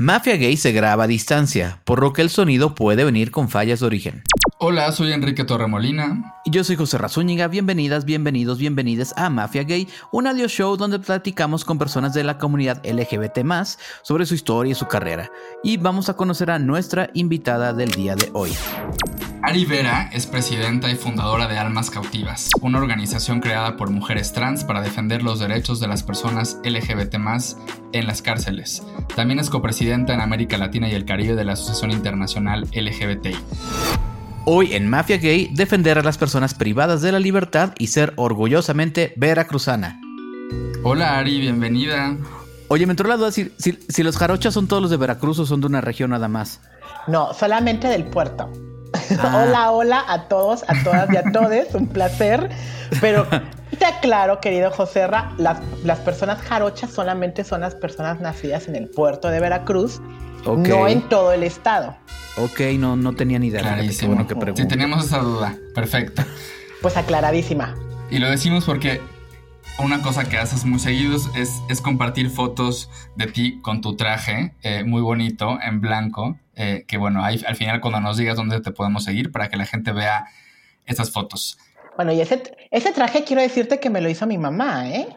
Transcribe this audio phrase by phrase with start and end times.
[0.00, 3.80] Mafia Gay se graba a distancia, por lo que el sonido puede venir con fallas
[3.80, 4.22] de origen.
[4.58, 6.36] Hola, soy Enrique Torremolina.
[6.44, 7.48] Y yo soy José Razúñiga.
[7.48, 12.38] Bienvenidas, bienvenidos, bienvenidas a Mafia Gay, un audio show donde platicamos con personas de la
[12.38, 13.40] comunidad LGBT
[14.02, 15.32] sobre su historia y su carrera.
[15.64, 18.52] Y vamos a conocer a nuestra invitada del día de hoy.
[19.40, 24.64] Ari Vera es presidenta y fundadora de Almas Cautivas, una organización creada por mujeres trans
[24.64, 27.14] para defender los derechos de las personas LGBT
[27.92, 28.82] en las cárceles.
[29.14, 33.36] También es copresidenta en América Latina y el Caribe de la Asociación Internacional LGBTI.
[34.44, 39.12] Hoy en Mafia Gay, defender a las personas privadas de la libertad y ser orgullosamente
[39.16, 40.00] veracruzana.
[40.82, 42.16] Hola Ari, bienvenida.
[42.66, 45.46] Oye, me entró la duda si, si los jarochas son todos los de Veracruz o
[45.46, 46.60] son de una región nada más.
[47.06, 48.50] No, solamente del puerto.
[49.20, 49.44] Ah.
[49.44, 52.50] hola, hola a todos, a todas y a todos, un placer.
[53.00, 53.26] Pero
[53.78, 58.88] te aclaro, querido José las, las personas jarochas solamente son las personas nacidas en el
[58.88, 60.00] puerto de Veracruz,
[60.44, 61.96] no en todo el estado.
[62.36, 63.62] Ok, no, no tenía ni idea.
[63.62, 64.14] Clarísimo.
[64.14, 66.22] Bueno que si tenemos esa duda, perfecto.
[66.80, 67.74] Pues aclaradísima.
[68.10, 69.00] Y lo decimos porque
[69.78, 74.54] una cosa que haces muy seguidos es, es compartir fotos de ti con tu traje
[74.62, 78.60] eh, muy bonito, en blanco, eh, que bueno, ahí, al final cuando nos digas dónde
[78.60, 80.26] te podemos seguir para que la gente vea
[80.84, 81.58] estas fotos.
[81.96, 85.08] Bueno, y ese, ese traje quiero decirte que me lo hizo mi mamá, ¿eh?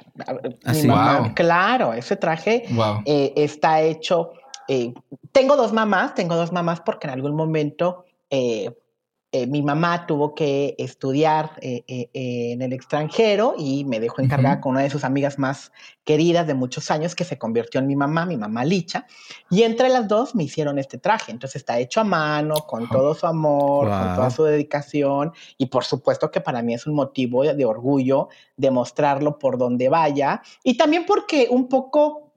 [0.63, 2.65] Así, ¿Ah, Claro, ese traje
[3.05, 4.31] eh, está hecho.
[5.31, 8.71] tengo dos mamás, tengo dos mamás porque en algún momento eh,
[9.47, 14.73] mi mamá tuvo que estudiar eh, eh, en el extranjero y me dejó encargada con
[14.73, 15.71] una de sus amigas más
[16.03, 19.05] queridas de muchos años que se convirtió en mi mamá, mi mamá Licha.
[19.49, 21.31] Y entre las dos me hicieron este traje.
[21.31, 25.31] Entonces está hecho a mano, con todo su amor, con toda su dedicación.
[25.57, 29.88] Y por supuesto que para mí es un motivo de, de orgullo demostrarlo por donde
[29.88, 30.41] vaya.
[30.61, 32.30] Y también porque un poco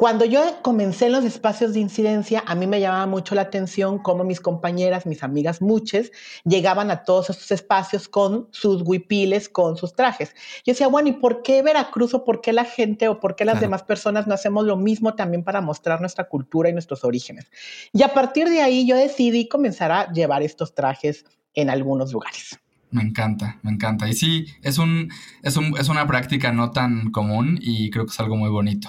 [0.00, 3.98] cuando yo comencé en los espacios de incidencia, a mí me llamaba mucho la atención
[3.98, 6.10] cómo mis compañeras, mis amigas muchas,
[6.46, 10.34] llegaban a todos esos espacios con sus huipiles, con sus trajes.
[10.64, 13.44] Yo decía, bueno, ¿y por qué Veracruz o por qué la gente o por qué
[13.44, 17.50] las demás personas no hacemos lo mismo también para mostrar nuestra cultura y nuestros orígenes?
[17.92, 22.58] Y a partir de ahí yo decidí comenzar a llevar estos trajes en algunos lugares.
[22.90, 24.08] Me encanta, me encanta.
[24.08, 25.10] Y sí, es, un,
[25.42, 28.88] es, un, es una práctica no tan común y creo que es algo muy bonito.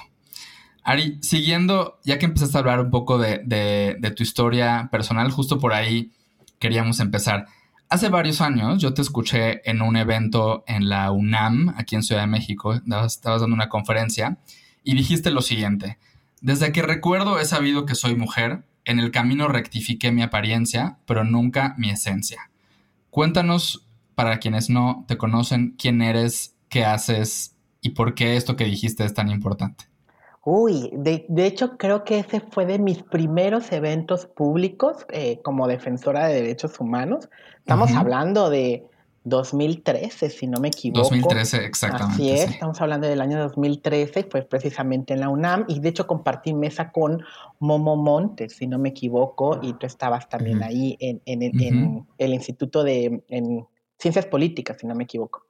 [0.84, 5.74] Ari, siguiendo, ya que empezaste a hablar un poco de, tu historia personal, justo por
[5.74, 6.12] ahí
[6.60, 7.46] queríamos empezar.
[7.90, 12.22] Hace varios años yo te escuché en un evento en la UNAM, aquí en Ciudad
[12.22, 14.38] de México, estabas, dando una conferencia
[14.84, 16.00] y dijiste lo siguiente,
[16.42, 21.24] desde que recuerdo he sabido que soy mujer, en el camino rectifiqué mi apariencia, pero
[21.24, 22.50] nunca mi esencia.
[23.12, 28.66] Cuéntanos, para quienes no te conocen, quién eres, qué haces y por qué esto que
[28.66, 29.91] dijiste es tan importante.
[30.44, 36.28] Uy, de, hecho creo que ese fue de mis primeros eventos públicos eh, como defensora
[36.28, 37.30] de derechos humanos.
[37.60, 38.84] Estamos hablando de
[39.24, 41.10] 2013, si no me equivoco.
[41.10, 42.14] 2013, exactamente.
[42.16, 46.08] Así es, estamos hablando del año 2013, fue precisamente en la UNAM y de hecho
[46.08, 47.24] compartí mesa con
[47.60, 51.22] Momo Montes, si no me equivoco, y tú estabas también ahí en,
[52.18, 53.24] el Instituto de
[54.00, 55.46] Ciencias Políticas, si no me equivoco.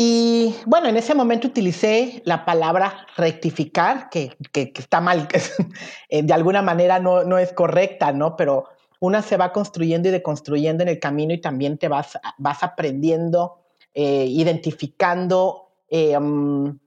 [0.00, 5.42] Y bueno, en ese momento utilicé la palabra rectificar, que, está mal, que
[6.08, 8.36] eh, de alguna manera no, es correcta, ¿no?
[8.36, 8.66] Pero
[9.00, 12.16] una se va construyendo y deconstruyendo en el camino y también te vas,
[12.62, 16.78] aprendiendo, eh, identificando eh, mm,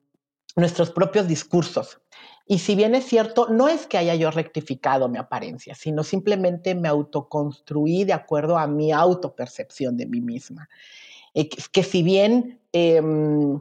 [0.56, 2.00] nuestros propios discursos.
[2.46, 6.76] Y si bien es cierto, no es que haya yo rectificado mi apariencia, sino simplemente
[6.76, 10.70] me autoconstruí de acuerdo a mi autopercepción de mí misma.
[11.34, 13.59] Que si bien Em,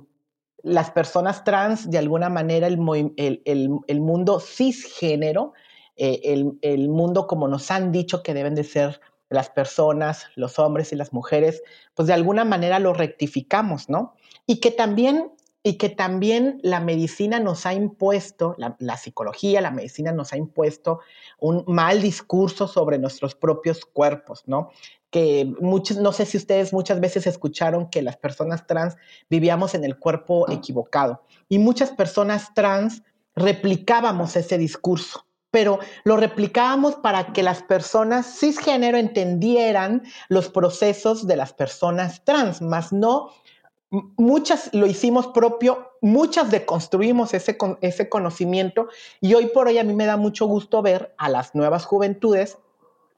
[0.62, 5.54] las personas trans, de alguna manera, el, mundo cisgénero,
[5.96, 6.20] eh,
[6.60, 10.96] el, mundo como nos han dicho que deben de ser las personas, los hombres y
[10.96, 11.62] las mujeres,
[11.94, 14.14] pues de alguna manera lo rectificamos, ¿no?
[14.46, 15.32] Y que también,
[15.62, 21.00] y que también la medicina nos ha impuesto, la, psicología, la medicina nos ha impuesto
[21.38, 24.70] un mal discurso sobre nuestros propios cuerpos, ¿no?
[25.10, 28.96] que muchos, no sé si ustedes muchas veces escucharon que las personas trans
[29.28, 33.02] vivíamos en el cuerpo equivocado y muchas personas trans
[33.34, 41.36] replicábamos ese discurso, pero lo replicábamos para que las personas cisgénero entendieran los procesos de
[41.36, 43.30] las personas trans, más no
[43.90, 48.88] muchas lo hicimos propio, muchas deconstruimos ese, ese conocimiento
[49.20, 52.58] y hoy por hoy a mí me da mucho gusto ver a las nuevas juventudes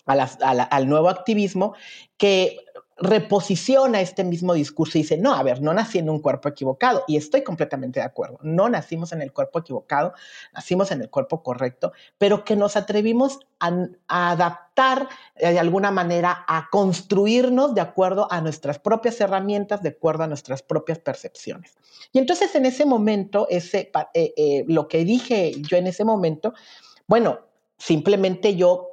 [0.04, 1.74] al nuevo activismo
[2.16, 2.56] que
[3.02, 7.02] reposiciona este mismo discurso y dice, no, a ver, no nací en un cuerpo equivocado.
[7.08, 8.38] Y estoy completamente de acuerdo.
[8.42, 10.14] No nacimos en el cuerpo equivocado,
[10.54, 16.44] nacimos en el cuerpo correcto, pero que nos atrevimos a, adaptar eh, de alguna manera,
[16.46, 21.74] a construirnos de acuerdo a nuestras propias herramientas, de acuerdo a nuestras propias percepciones.
[22.12, 26.54] Y entonces en ese momento, ese, eh, eh, lo que dije yo en ese momento,
[27.08, 27.40] bueno,
[27.76, 28.90] simplemente yo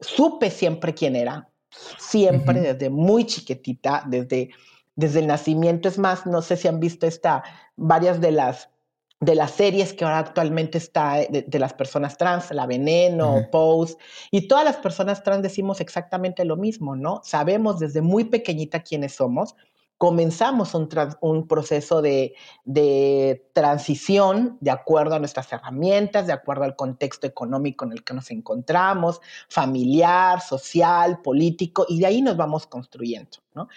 [0.00, 1.51] supe siempre quién era,
[1.98, 4.50] siempre desde muy chiquitita, desde,
[4.96, 5.88] desde el nacimiento.
[5.88, 7.42] Es más, no sé si han visto esta,
[7.76, 8.68] varias de las
[9.22, 13.96] de las series que ahora actualmente está de, las personas trans, La Veneno, Pose,
[14.32, 17.20] y todas las personas trans decimos exactamente lo mismo, ¿no?
[17.22, 19.54] Sabemos desde muy pequeñita quiénes somos,
[20.02, 22.34] comenzamos un, proceso de,
[22.64, 28.12] de, transición de acuerdo a nuestras herramientas, de acuerdo al contexto económico en el que
[28.12, 33.68] nos encontramos, familiar, social, político, y de ahí nos vamos construyendo, ¿no?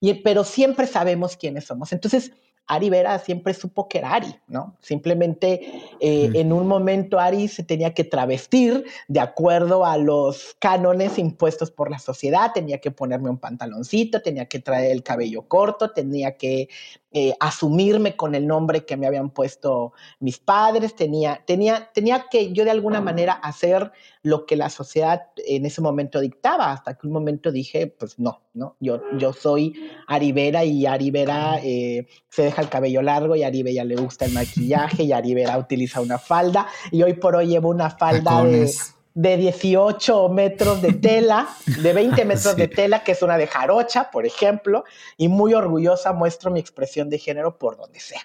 [0.00, 1.92] Y, pero siempre sabemos quiénes somos.
[1.92, 2.32] Entonces,
[2.66, 4.76] Ari Vera siempre supo que era Ari, ¿no?
[4.80, 5.60] Simplemente
[6.00, 11.70] eh, en un momento Ari se tenía que travestir de acuerdo a los cánones impuestos
[11.70, 16.36] por la sociedad, tenía que ponerme un pantaloncito, tenía que traer el cabello corto, tenía
[16.36, 16.68] que
[17.16, 22.52] eh, asumirme con el nombre que me habían puesto mis padres, tenía, tenía, tenía que
[22.52, 27.06] yo de alguna manera hacer lo que la sociedad en ese momento dictaba, hasta que
[27.06, 28.74] un momento dije, pues no, ¿no?
[28.80, 29.74] Yo, yo soy
[30.08, 34.32] Aribera y Aribera eh, se deja el cabello largo y a Aribera le gusta el
[34.32, 38.68] maquillaje y Aribera utiliza una falda y hoy por hoy llevo una falda de
[39.14, 44.10] de 18 metros de tela, de 20 metros de tela, que es una de jarocha,
[44.10, 44.84] por ejemplo,
[45.16, 48.20] y muy orgullosa muestro mi expresión de género por donde sea.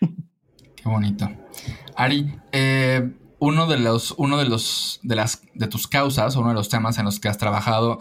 [0.00, 1.30] Qué bonito.
[1.94, 6.54] Ari, eh, uno de los, uno de los, de las, de tus causas, uno de
[6.54, 7.98] los temas en los que has trabajado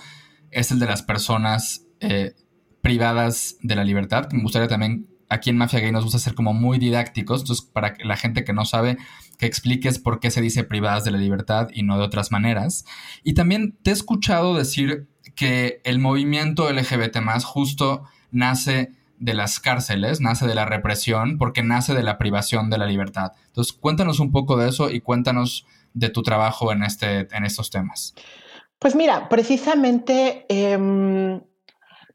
[0.52, 2.34] es el de las personas eh,
[2.82, 4.30] privadas de la libertad.
[4.32, 7.96] Me gustaría también aquí en Mafia Gay nos gusta ser como muy didácticos, entonces para
[8.04, 8.98] la gente que no sabe,
[9.38, 12.86] que expliques por qué se dice privadas de la libertad y no de otras maneras.
[13.24, 19.60] Y también te he escuchado decir que el movimiento LGBT más justo nace de las
[19.60, 23.32] cárceles, nace de la represión, porque nace de la privación de la libertad.
[23.48, 27.70] Entonces, cuéntanos un poco de eso y cuéntanos de tu trabajo en, este, en estos
[27.70, 28.16] temas.
[28.80, 31.40] Pues mira, precisamente em,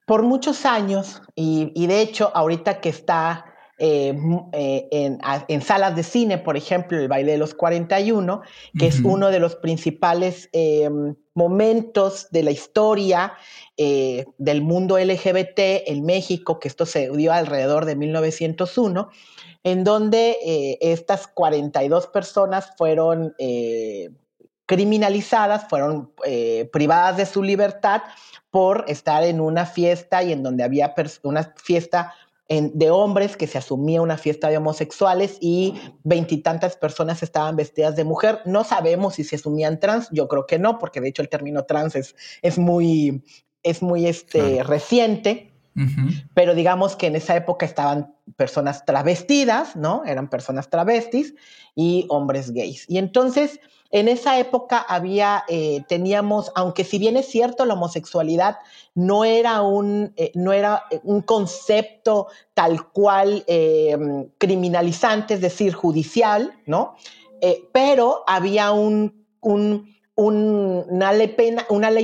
[0.07, 3.45] por muchos años, y, de hecho ahorita que está
[3.79, 4.17] eh,
[4.53, 5.19] eh,
[5.49, 8.41] en, salas de cine, por ejemplo, el baile de los 41,
[8.79, 10.89] que es uno de los principales eh,
[11.35, 13.35] momentos de la historia
[13.77, 19.11] del mundo LGBT en México, que esto se dio alrededor de 1901,
[19.65, 23.35] en donde estas 42 personas fueron
[24.67, 26.13] criminalizadas, fueron
[26.73, 28.03] privadas de su libertad
[28.51, 32.15] por estar en una fiesta y en donde había una fiesta
[32.49, 35.75] de hombres que se asumía una fiesta de homosexuales y
[36.05, 38.41] veintitantas personas estaban vestidas de mujer.
[38.45, 41.65] No sabemos si se asumían trans, yo creo que no, porque de hecho el término
[41.65, 43.25] trans es, es muy,
[43.63, 45.53] es muy este, reciente.
[46.35, 50.05] Pero digamos que en esa época estaban personas travestidas, ¿no?
[50.07, 51.35] Eran personas travestis
[51.75, 52.87] y hombres gays.
[52.89, 58.57] Y entonces, en esa época había, eh, teníamos, aunque si bien es cierto, la homosexualidad
[58.95, 66.53] no era un, eh, no era un concepto tal cual em, criminalizante, es decir, judicial,
[66.67, 66.97] ¿no?
[67.41, 69.25] Eh, pero había un,
[70.17, 71.29] una, ley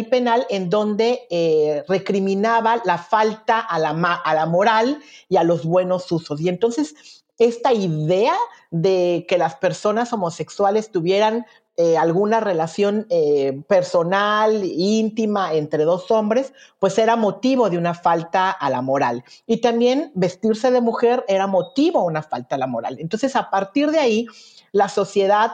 [0.04, 6.12] penal en donde recriminaba la falta a la, a la moral y a los buenos
[6.12, 6.40] usos.
[6.40, 6.94] Y entonces,
[7.38, 8.34] esta idea
[8.70, 11.46] de que las personas homosexuales tuvieran
[11.78, 18.50] eh, alguna relación eh, personal, íntima entre dos hombres, pues era motivo de una falta
[18.50, 19.24] a la moral.
[19.46, 22.98] Y también vestirse de mujer era motivo de una falta a la moral.
[23.00, 24.26] Entonces, a partir de ahí,
[24.72, 25.52] la sociedad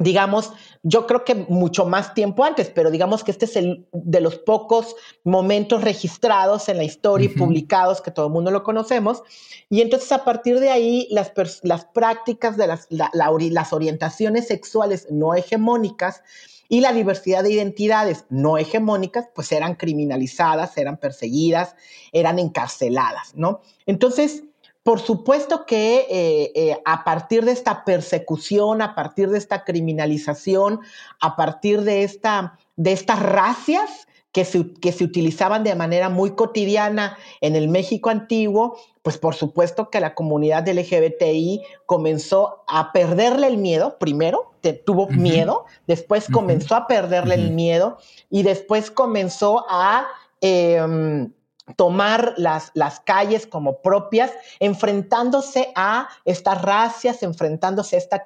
[0.00, 0.52] digamos,
[0.82, 4.38] yo creo que mucho más tiempo antes, pero digamos que este es el de los
[4.38, 9.22] pocos momentos registrados en la historia y publicados que todo el mundo lo conocemos.
[9.68, 15.34] Y entonces a partir de ahí las, las prácticas de las, las orientaciones sexuales no
[15.34, 16.22] hegemónicas
[16.70, 21.74] y la diversidad de identidades no hegemónicas, pues eran criminalizadas, eran perseguidas,
[22.12, 23.60] eran encarceladas, ¿no?
[23.84, 24.44] Entonces,
[24.82, 30.80] por supuesto que eh, eh, a partir de esta persecución, a partir de esta criminalización,
[31.20, 36.30] a partir de, esta, de estas racias que se, que se utilizaban de manera muy
[36.30, 43.48] cotidiana en el México antiguo, pues por supuesto que la comunidad LGBTI comenzó a perderle
[43.48, 44.50] el miedo, primero
[44.84, 47.98] tuvo miedo, después comenzó a perderle el miedo
[48.30, 50.06] y después comenzó a...
[50.40, 51.32] Em,
[51.76, 58.22] tomar las, las calles como propias, enfrentándose a estas racias, enfrentándose a esta,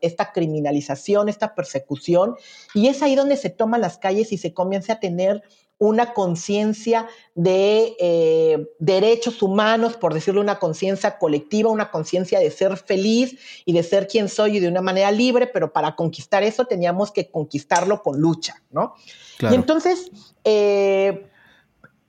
[0.00, 2.36] esta criminalización, esta persecución.
[2.74, 5.42] Y es ahí donde se toman las calles y se comienza a tener
[5.78, 12.76] una conciencia de eh, derechos humanos, por decirlo, una conciencia colectiva, una conciencia de ser
[12.78, 16.64] feliz y de ser quien soy y de una manera libre, pero para conquistar eso
[16.64, 18.94] teníamos que conquistarlo con lucha, ¿no?
[19.38, 20.10] Y entonces,
[20.44, 21.26] eh,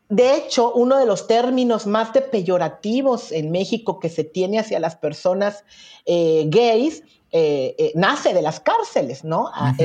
[0.10, 4.80] de hecho, uno de los términos más de peyorativos en México que se tiene hacia
[4.80, 5.66] las personas
[6.06, 9.50] eh, gays eh, eh, nace de las cárceles, ¿no?
[9.54, 9.76] Ah,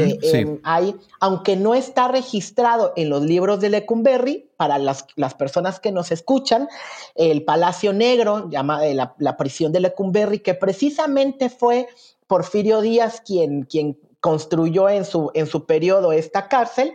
[0.63, 5.05] hay, aunque no está registrado en los libros de Lecumberri, para las,
[5.37, 6.69] personas que nos escuchan,
[7.17, 11.89] el Palacio Negro, llamada la, la, prisión de Lecumberri, que precisamente fue
[12.29, 16.95] Porfirio Díaz quien, quien construyó en su, en su periodo esta cárcel,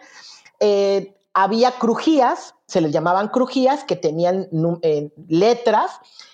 [1.40, 4.50] había crujías, se les llamaban crujías, que tenían
[4.82, 5.92] eh, letras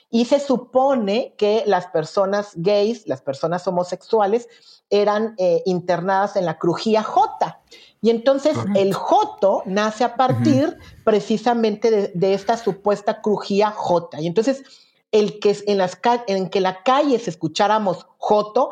[0.09, 4.47] y se supone que las personas gays, las personas homosexuales,
[4.89, 7.59] eran eh, internadas en la crujía J.
[8.01, 14.21] Y entonces el Joto nace a partir precisamente de, esta supuesta crujía J.
[14.21, 14.63] Y entonces
[15.11, 18.69] el que en, las, en que la calle se escucháramos Joto,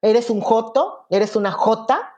[0.00, 2.13] eres un Joto, eres una J,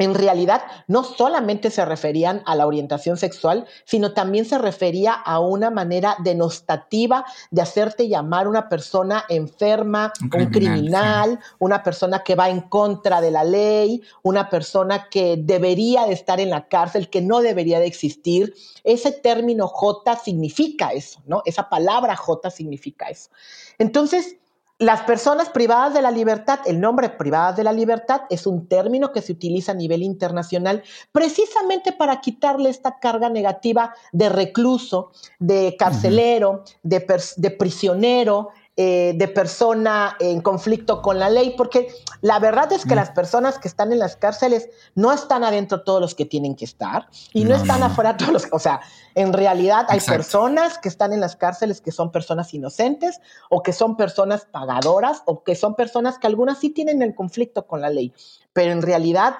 [0.00, 5.40] en realidad no solamente se referían a la orientación sexual, sino también se refería a
[5.40, 12.48] una manera denostativa de hacerte llamar una persona enferma, un criminal, una persona que va
[12.48, 17.20] en contra de la ley, una persona que debería de estar en la cárcel, que
[17.20, 18.54] no debería de existir.
[18.82, 21.42] Ese término J significa eso, ¿no?
[21.44, 23.28] Esa palabra J significa eso.
[23.76, 24.36] Entonces,
[24.80, 29.12] las personas privadas de la libertad, el nombre privadas de la libertad es un término
[29.12, 30.82] que se utiliza a nivel internacional
[31.12, 38.48] precisamente para quitarle esta carga negativa de recluso, de carcelero, de, prisionero,
[38.82, 41.88] eh, de persona en conflicto con la ley, porque
[42.22, 46.00] la verdad es que las personas que están en las cárceles no están adentro todos
[46.00, 48.80] los que tienen que estar y no, están afuera todos los, o sea,
[49.14, 53.20] en realidad hay personas que están en las cárceles que son personas inocentes
[53.50, 57.66] o que son personas pagadoras o que son personas que algunas sí tienen el conflicto
[57.66, 58.14] con la ley,
[58.54, 59.34] pero en realidad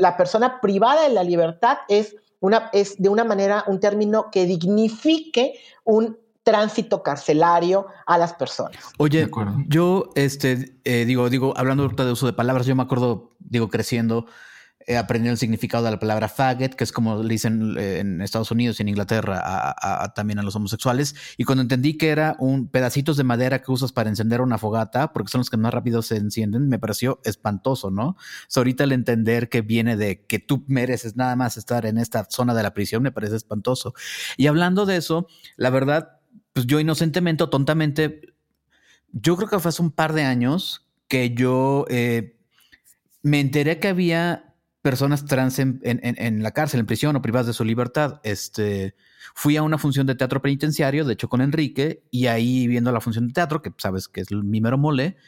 [0.00, 4.44] la persona privada de la libertad es una, es de una manera un término que
[4.44, 5.54] dignifique
[5.84, 8.78] un tránsito carcelario a las personas.
[8.98, 9.28] Oye,
[9.66, 14.26] yo, este, eh, digo, digo, hablando de uso de palabras, yo me acuerdo, digo, creciendo,
[14.86, 18.22] eh, aprendiendo el significado de la palabra faggot, que es como le dicen eh, en
[18.22, 21.16] Estados Unidos y en Inglaterra a, también a los homosexuales.
[21.36, 25.12] Y cuando entendí que era un pedacitos de madera que usas para encender una fogata,
[25.12, 28.16] porque son los que más rápido se encienden, me pareció espantoso, ¿no?
[28.54, 32.54] ahorita el entender que viene de que tú mereces nada más estar en esta zona
[32.54, 33.94] de la prisión me parece espantoso.
[34.36, 35.26] Y hablando de eso,
[35.56, 36.15] la verdad,
[36.56, 38.32] pues yo inocentemente o tontamente,
[39.12, 42.38] yo creo que fue hace un par de años que yo eh,
[43.20, 47.62] me enteré que había personas trans en, la cárcel, en prisión o privadas de su
[47.62, 48.20] libertad.
[48.22, 48.94] Este,
[49.34, 53.02] fui a una función de teatro penitenciario, de hecho con Enrique, y ahí viendo la
[53.02, 55.18] función de teatro, que sabes que es mi mero mole,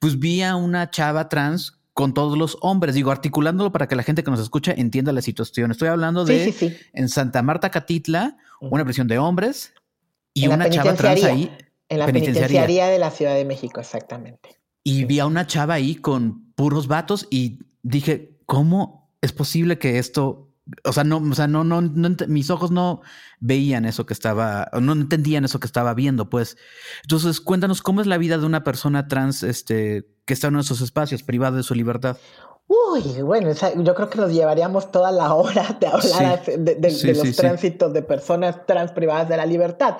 [0.00, 4.02] pues vi a una chava trans con todos los hombres, digo, articulándolo para que la
[4.02, 5.70] gente que nos escucha entienda la situación.
[5.70, 9.72] Estoy hablando de en Santa Marta Catitla, una prisión de hombres,
[10.34, 11.50] y una chava trans ahí.
[11.88, 12.88] En la penitenciaría.
[12.88, 14.58] de la Ciudad de México, exactamente.
[14.82, 19.98] Y vi a una chava ahí con puros vatos y dije, ¿cómo es posible que
[19.98, 21.82] esto o sea, no, o sea, no, no,
[22.28, 23.02] mis ojos no
[23.38, 26.56] veían eso que estaba, no entendían eso que estaba viendo, pues.
[27.02, 30.80] Entonces, cuéntanos cómo es la vida de una persona trans, este, que está en esos
[30.80, 32.16] espacios, privada de su libertad.
[32.66, 37.92] Uy, bueno, yo creo que nos llevaríamos toda la hora de hablar de, los tránsitos
[37.92, 39.98] de personas trans privadas de la libertad.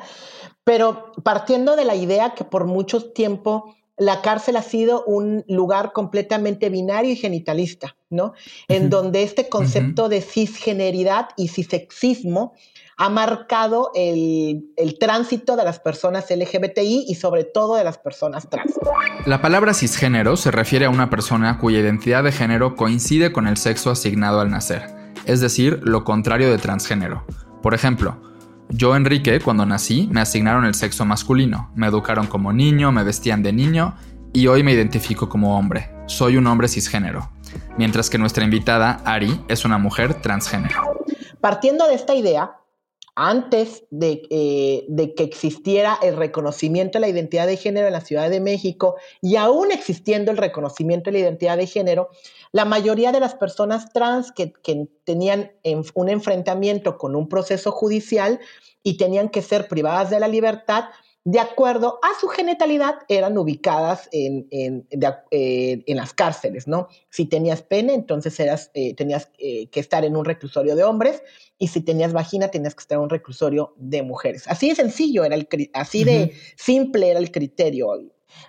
[0.64, 5.92] Pero partiendo de la idea que por mucho tiempo la cárcel ha sido un lugar
[5.92, 8.32] completamente binario y genitalista, ¿no?
[8.66, 12.54] En donde este concepto de cisgeneridad y cisexismo
[12.96, 14.64] ha marcado el,
[15.00, 18.74] tránsito de las personas LGBTI y sobre todo de las personas trans.
[19.26, 23.56] La palabra cisgénero se refiere a una persona cuya identidad de género coincide con el
[23.56, 24.82] sexo asignado al nacer,
[25.26, 27.24] es decir, lo contrario de transgénero.
[27.62, 28.20] Por ejemplo,
[28.68, 33.42] yo, Enrique, cuando nací, me asignaron el sexo masculino, me educaron como niño, me vestían
[33.42, 33.94] de niño
[34.32, 35.90] y hoy me identifico como hombre.
[36.06, 37.30] Soy un hombre cisgénero.
[37.78, 41.04] Mientras que nuestra invitada, Ari, es una mujer transgénero.
[41.40, 42.56] Partiendo de esta idea,
[43.16, 48.28] antes eh, de, que existiera el reconocimiento de la identidad de género en la Ciudad
[48.28, 52.10] de México y aún existiendo el reconocimiento de la identidad de género,
[52.52, 55.52] la mayoría de las personas trans que, que tenían
[55.94, 58.40] un enfrentamiento con un proceso judicial
[58.82, 60.84] y tenían que ser privadas de la libertad,
[61.24, 64.86] de acuerdo a su genitalidad, eran ubicadas en, en,
[65.30, 66.88] eh, en, las cárceles, ¿no?
[67.08, 71.22] Si tenías pene, entonces eras, eh, tenías eh, que estar en un reclusorio de hombres,
[71.58, 74.46] y si tenías vagina, tenías que estar en un reclusorio de mujeres.
[74.48, 77.88] Así de sencillo, era el, así de simple era el criterio.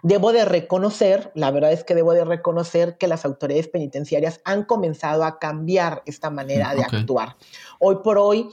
[0.03, 4.63] Debo de reconocer, la verdad es que debo de reconocer que las autoridades penitenciarias han
[4.63, 7.35] comenzado a cambiar esta manera de actuar.
[7.79, 8.49] Hoy por hoy,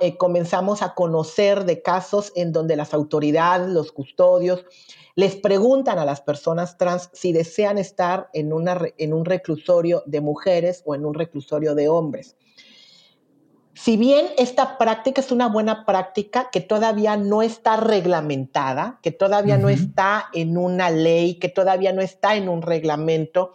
[0.00, 4.64] eh, comenzamos a conocer de casos en donde las autoridades, los custodios,
[5.14, 10.20] les preguntan a las personas trans si desean estar en, una, en un reclusorio de
[10.20, 12.36] mujeres o en un reclusorio de hombres.
[13.74, 19.58] Si bien esta práctica es una buena práctica que todavía no está reglamentada, que todavía
[19.58, 23.52] no está en una ley, que todavía no está en un reglamento,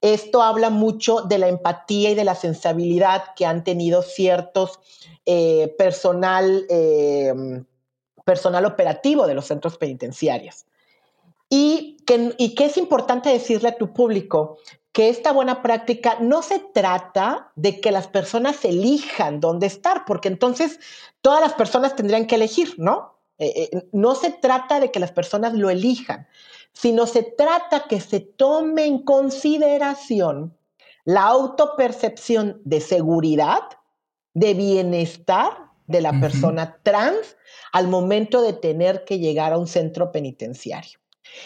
[0.00, 4.80] esto habla mucho de la empatía y de la sensibilidad que han tenido ciertos
[5.24, 7.32] eh, personal, eh,
[8.24, 10.66] personal operativo de los centros penitenciarios.
[11.48, 14.58] Y que, y que es importante decirle a tu público
[14.94, 20.28] que esta buena práctica no se trata de que las personas elijan dónde estar, porque
[20.28, 20.78] entonces
[21.20, 23.18] todas las personas tendrían que elegir, ¿no?
[23.38, 26.28] Eh, no se trata de que las personas lo elijan,
[26.72, 30.56] sino se trata que se tome en consideración
[31.04, 33.62] la autopercepción de seguridad,
[34.32, 37.36] de bienestar de la persona trans
[37.72, 41.00] al momento de tener que llegar a un centro penitenciario.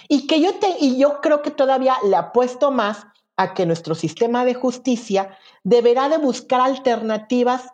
[0.06, 3.06] Y que yo, te, y yo creo que todavía le apuesto más
[3.38, 7.68] a que nuestro sistema de justicia deberá de buscar alternativas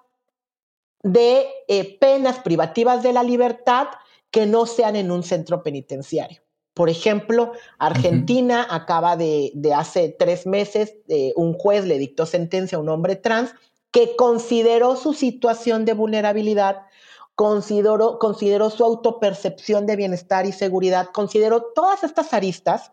[1.03, 3.89] de eh, penas privativas de la libertad
[4.31, 6.43] que no sean en un centro penitenciario.
[6.75, 12.81] Por ejemplo, Argentina acaba de, hace tres meses, eh, un juez le dictó sentencia a
[12.81, 13.55] un hombre trans
[13.91, 16.83] que consideró su situación de vulnerabilidad,
[17.37, 22.93] consideró, consideró su autopercepción de bienestar y seguridad, consideró todas estas aristas,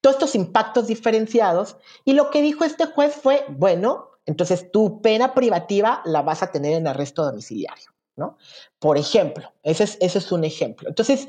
[0.00, 5.34] todos estos impactos diferenciados, y lo que dijo este juez fue, bueno, entonces tu pena
[5.34, 8.38] privativa la vas a tener en arresto domiciliario, ¿no?
[8.78, 10.88] Por ejemplo, ese es, ese es un ejemplo.
[10.88, 11.28] Entonces,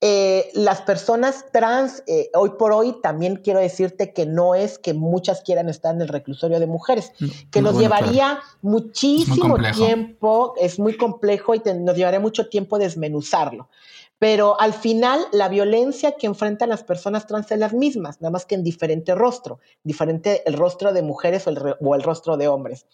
[0.00, 4.94] eh, las personas trans, eh, hoy por hoy, también quiero decirte que no es que
[4.94, 7.12] muchas quieran estar en el reclusorio de mujeres,
[7.50, 13.68] que nos llevaría muchísimo tiempo, es muy complejo y nos llevaría mucho tiempo desmenuzarlo.
[14.18, 18.46] Pero al final, la violencia que enfrentan las personas trans es las mismas, nada más
[18.46, 22.48] que en diferente rostro, diferente el rostro de mujeres o el, o el rostro de
[22.48, 22.86] hombres.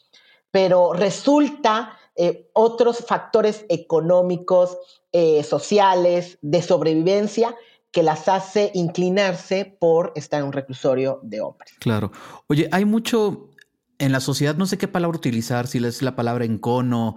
[0.50, 4.78] Pero resulta eh, otros factores económicos,
[5.12, 7.56] eh, sociales, de sobrevivencia,
[7.90, 11.72] que las hace inclinarse por estar en un reclusorio de hombres.
[11.78, 12.12] Claro.
[12.48, 13.50] Oye, hay mucho
[13.98, 17.16] en la sociedad, no sé qué palabra utilizar, si es la palabra encono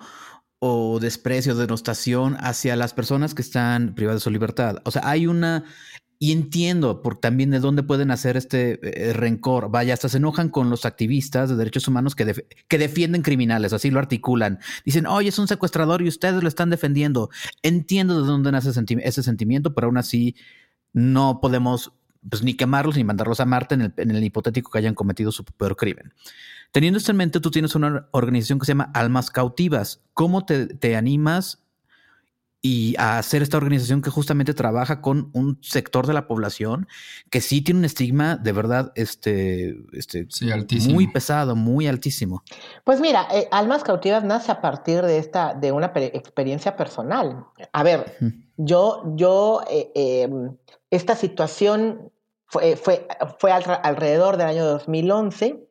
[0.59, 4.77] o desprecio, denostación hacia las personas que están privadas de su libertad.
[4.85, 5.65] O sea, hay una
[6.19, 9.69] y entiendo por también de dónde pueden hacer este eh, rencor.
[9.69, 13.91] Vaya, hasta se enojan con los activistas de derechos humanos que, que defienden criminales, así
[13.91, 14.59] lo articulan.
[14.83, 17.29] Dicen, oye, es un secuestrador y ustedes lo están defendiendo.
[17.61, 18.71] Entiendo de dónde nace
[19.03, 20.35] ese sentimiento, pero aún así
[20.91, 21.93] no podemos
[22.27, 25.75] pues, ni quemarlos ni mandarlos a Marte en el, hipotético que hayan cometido su peor
[25.75, 26.13] crimen.
[26.71, 30.01] Teniendo esto en mente, tú tienes una organización que se llama Almas Cautivas.
[30.13, 31.67] ¿Cómo te, te animas
[32.62, 36.88] y a hacer esta organización que justamente trabaja con un sector de la población
[37.30, 40.27] que sí tiene un estigma de verdad este, este
[40.89, 42.43] muy pesado, muy altísimo.
[42.84, 47.45] Pues mira, eh, Almas Cautivas nace a partir de esta, de una experiencia personal.
[47.71, 48.17] A ver,
[48.58, 50.58] yo, yo, eh, em,
[50.89, 52.12] esta situación
[52.47, 53.08] fue, fue,
[53.39, 55.66] fue alrededor del año 2011.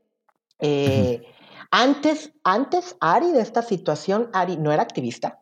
[1.71, 5.41] Antes, antes, Ari, de esta situación, Ari no era activista.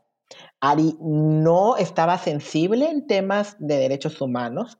[0.60, 4.78] Ari no estaba sensible en temas de derechos humanos.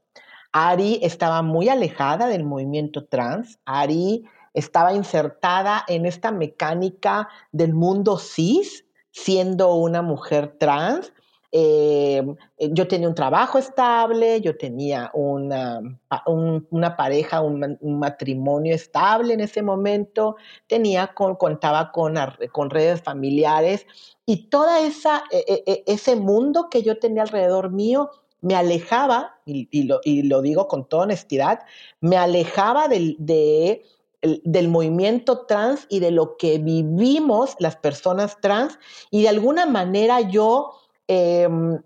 [0.53, 3.59] Ari estaba muy alejada del movimiento trans.
[3.65, 11.13] Ari estaba insertada en esta mecánica del mundo cis, siendo una mujer trans.
[11.57, 12.21] Eh,
[12.73, 15.81] yo tenía un trabajo estable, yo tenía una,
[16.27, 20.35] una pareja, un, matrimonio estable en ese momento,
[20.67, 22.17] tenía contaba con,
[22.51, 23.87] con redes familiares
[24.27, 29.39] y toda esa, e, e, e, ese mundo que yo tenía alrededor mío me alejaba,
[29.47, 31.61] y, lo, digo con toda honestidad,
[32.01, 38.77] me alejaba del, del movimiento trans y de lo que vivimos las personas trans,
[39.13, 41.79] y de alguna manera yo em,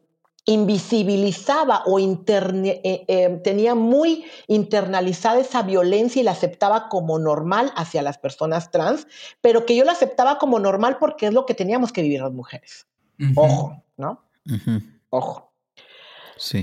[0.49, 8.01] invisibilizaba o eh, eh, tenía muy internalizada esa violencia y la aceptaba como normal hacia
[8.01, 9.07] las personas trans,
[9.43, 12.33] pero que yo la aceptaba como normal porque es lo que teníamos que vivir las
[12.33, 12.87] mujeres.
[13.35, 14.25] Ojo, ¿no?
[15.11, 15.48] Ojo.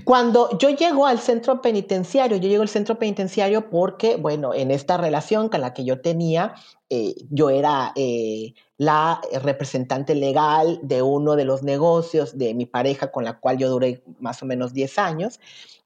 [0.04, 4.98] Cuando yo llego al centro penitenciario, yo llego al centro penitenciario porque, bueno, en esta
[4.98, 6.56] relación con la que yo tenía,
[6.90, 13.12] eh, yo era eh, la representante legal de uno de los negocios de mi pareja
[13.12, 15.40] con la cual yo duré más o menos 10 años.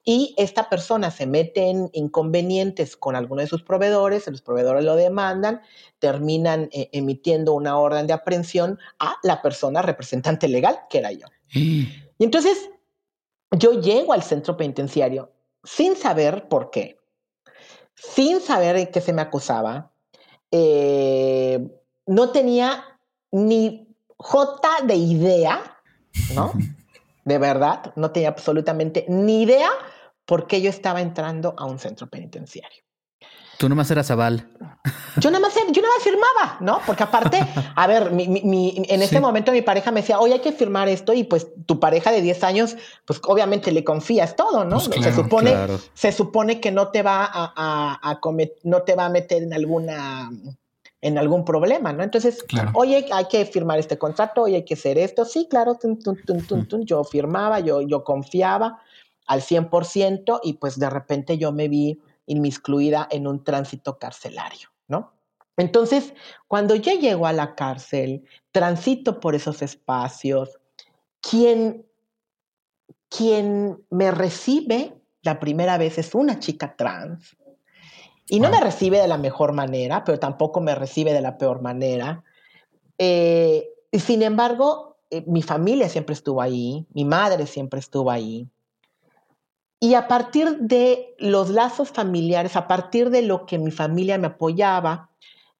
[0.04, 4.96] Y esta persona se mete en inconvenientes con alguno de sus proveedores, los proveedores lo
[4.96, 5.60] demandan,
[5.98, 11.26] terminan eh, emitiendo una orden de aprehensión a la persona representante legal, que era yo.
[11.52, 12.70] Y entonces
[13.50, 15.32] yo llego al centro penitenciario
[15.64, 16.98] sin saber por qué,
[17.94, 19.92] sin saber qué se me acusaba.
[20.50, 21.68] Eh,
[22.06, 22.98] no tenía
[23.30, 25.78] ni jota de idea,
[26.34, 26.52] ¿no?
[27.24, 29.68] De verdad, no tenía absolutamente ni idea
[30.24, 32.82] por qué yo estaba entrando a un centro penitenciario.
[33.60, 34.48] Tú nomás eras aval.
[35.18, 36.80] Yo nada más, yo nada más firmaba, ¿no?
[36.86, 37.46] Porque aparte,
[37.76, 41.24] a ver, en ese momento mi pareja me decía, oye, hay que firmar esto y
[41.24, 44.78] pues tu pareja de 10 años, pues obviamente le confías todo, ¿no?
[44.78, 45.54] Pues se, supone,
[45.92, 48.18] se supone que no te va a,
[48.62, 50.30] no te va a meter en alguna
[51.02, 52.02] en algún problema, ¿no?
[52.02, 52.42] Entonces,
[52.72, 55.26] oye, hay que firmar este contrato, oye, hay que hacer esto.
[55.26, 55.78] Sí, claro,
[56.80, 58.80] yo firmaba, yo, yo confiaba
[59.26, 65.12] al 100% y pues de repente yo me vi inmiscuida en un tránsito carcelario, ¿no?
[65.56, 66.14] Entonces,
[66.48, 70.58] cuando yo llego a la cárcel, transito por esos espacios,
[71.20, 71.86] quien,
[73.08, 77.36] quien me recibe la primera vez es una chica trans.
[78.26, 81.60] Y no me recibe de la mejor manera, pero tampoco me recibe de la peor
[81.60, 82.22] manera.
[82.96, 88.48] Eh, sin embargo, eh, mi familia siempre estuvo ahí, mi madre siempre estuvo ahí.
[89.80, 94.26] Y a partir de los lazos familiares, a partir de lo que mi familia me
[94.26, 95.08] apoyaba,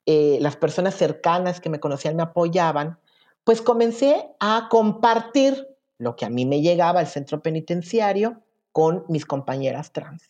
[0.04, 2.98] eh, las personas cercanas que me conocían me apoyaban,
[3.44, 9.24] pues comencé a compartir lo que a mí me llegaba al centro penitenciario con mis
[9.24, 10.28] compañeras trans.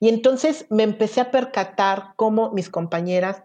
[0.00, 3.44] Y entonces me empecé a percatar cómo mis compañeras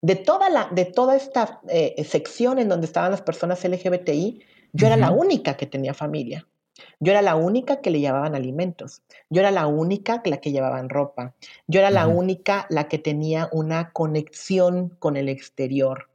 [0.00, 4.86] de toda, la, de toda esta eh, sección en donde estaban las personas LGBTI, yo
[4.86, 6.46] era la única que tenía familia.
[7.00, 9.02] Yo era la única que le llevaban alimentos.
[9.30, 11.34] Yo era la única la que llevaban ropa.
[11.66, 16.08] Yo era la única la que tenía una conexión con el exterior.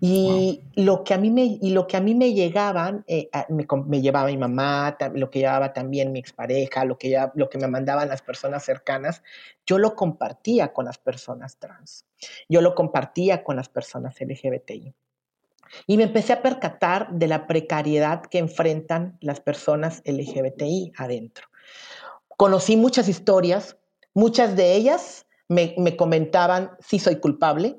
[0.00, 4.02] Y, lo que a mí me, y lo que a mí me llegaban, eh, me,
[4.02, 8.08] llevaba mi mamá, lo que llevaba también mi expareja, lo que, lo que me mandaban
[8.08, 9.22] las personas cercanas,
[9.64, 12.04] yo lo compartía con las personas trans.
[12.48, 14.94] Yo lo compartía con las personas LGBTI.
[15.86, 21.46] Y me empecé a percatar de la precariedad que enfrentan las personas LGBTI adentro.
[22.36, 23.76] Conocí muchas historias,
[24.14, 27.76] muchas de ellas me, comentaban si soy culpable,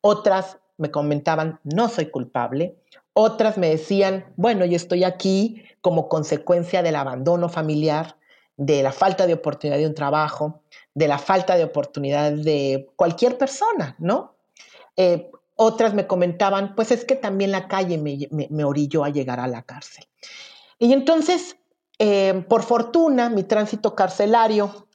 [0.00, 2.76] otras me comentaban no soy culpable,
[3.14, 8.16] otras me decían, bueno, yo estoy aquí como consecuencia del abandono familiar,
[8.58, 10.60] de la falta de oportunidad de un trabajo,
[10.94, 14.34] de la falta de oportunidad de cualquier persona, ¿no?
[14.96, 19.48] Eh, otras me comentaban, pues es que también la calle me, orilló a llegar a
[19.48, 20.04] la cárcel.
[20.78, 21.56] Y entonces,
[21.98, 24.86] eh, por fortuna, mi tránsito carcelario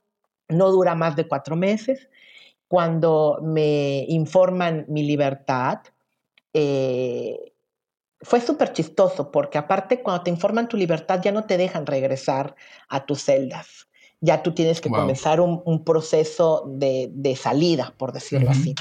[0.47, 2.09] no dura más de cuatro meses.
[2.67, 5.79] Cuando me informan mi libertad,
[6.53, 7.53] eh,
[8.21, 12.55] fue súper chistoso porque aparte cuando te informan tu libertad ya no te dejan regresar
[12.87, 13.87] a tus celdas
[14.21, 18.75] ya tú tienes que comenzar un, proceso de, salida, por decirlo así.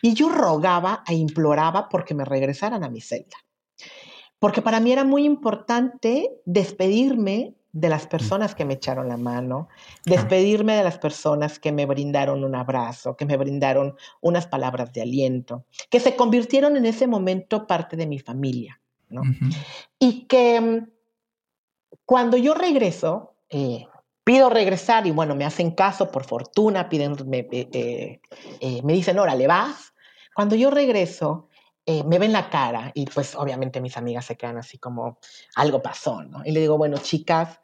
[0.00, 3.36] Y yo rogaba e imploraba porque me regresaran a mi celda.
[4.38, 9.68] Porque para mí era muy importante despedirme de las personas que me echaron la mano,
[10.06, 15.02] despedirme de las personas que me brindaron un abrazo, que me brindaron unas palabras de
[15.02, 18.80] aliento, que se convirtieron en ese momento parte de mi familia.
[19.98, 20.88] Y que mm,
[22.06, 23.86] cuando yo regreso, eh,
[24.26, 28.20] pido regresar y bueno, me hacen caso, por fortuna, piden, me, eh,
[28.60, 29.94] eh, me dicen, órale, vas.
[30.34, 31.48] Cuando yo regreso,
[31.86, 35.20] eh, me ven la cara y pues obviamente mis amigas se quedan así como,
[35.54, 36.42] algo pasó, ¿no?
[36.44, 37.60] Y le digo, bueno, chicas,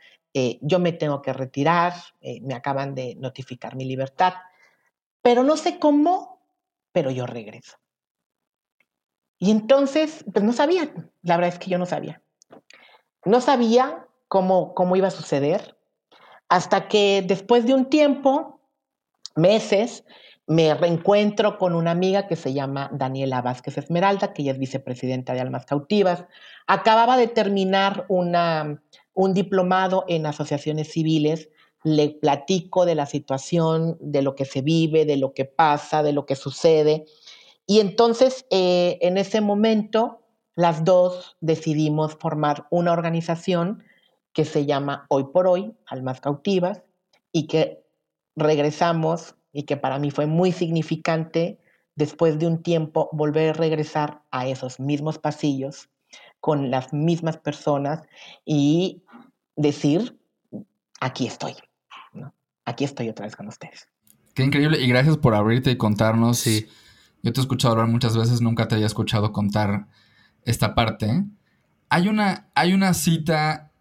[0.60, 1.92] yo me tengo que retirar,
[2.40, 4.32] me acaban de notificar mi libertad,
[5.20, 6.46] pero no sé cómo,
[6.92, 7.76] pero yo regreso.
[9.38, 12.22] Y entonces, pues no sabía, la verdad es que yo no sabía.
[13.26, 15.76] No sabía cómo, cómo iba a suceder,
[16.52, 18.60] hasta que después de un tiempo,
[19.34, 20.04] meses,
[20.46, 25.32] me reencuentro con una amiga que se llama Daniela Vázquez Esmeralda, que ella es vicepresidenta
[25.32, 26.26] de Almas Cautivas.
[26.66, 31.48] Acababa de terminar un diplomado en asociaciones civiles,
[31.84, 36.12] le platico de la situación, de lo que se vive, de lo que pasa, de
[36.12, 37.06] lo que sucede.
[37.66, 40.20] Y entonces, eh, en ese momento,
[40.54, 43.84] las dos decidimos formar una organización
[44.32, 46.82] que se llama Hoy por Hoy, Almas Cautivas,
[47.32, 47.82] y que
[48.36, 51.58] regresamos, y que para mí fue muy significante,
[51.94, 55.90] después de un tiempo, volver a regresar a esos mismos pasillos
[56.40, 58.02] con las mismas personas
[58.44, 59.02] y
[59.56, 60.18] decir,
[61.00, 61.54] aquí estoy,
[62.64, 63.88] aquí estoy otra vez con ustedes.
[64.34, 66.38] Qué increíble y gracias por abrirte y contarnos.
[66.38, 66.66] Sí.
[67.22, 69.86] Yo te he escuchado hablar muchas veces, nunca te había escuchado contar
[70.44, 71.24] esta parte.
[71.88, 73.71] Hay una, hay una cita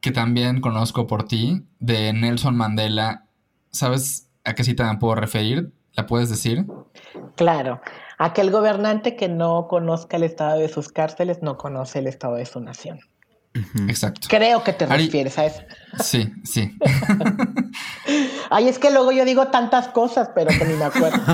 [0.00, 3.26] que también conozco por ti de Nelson Mandela.
[3.70, 5.72] ¿Sabes a qué cita me puedo referir?
[5.94, 6.66] ¿La puedes decir?
[7.36, 7.80] Claro.
[8.18, 12.46] Aquel gobernante que no conozca el estado de sus cárceles no conoce el estado de
[12.46, 13.00] su nación.
[13.88, 14.28] Exacto.
[14.28, 15.62] Creo que te refieres a eso.
[16.00, 16.76] Sí, sí.
[18.50, 21.18] Ay, es que luego yo digo tantas cosas, pero que ni me acuerdo.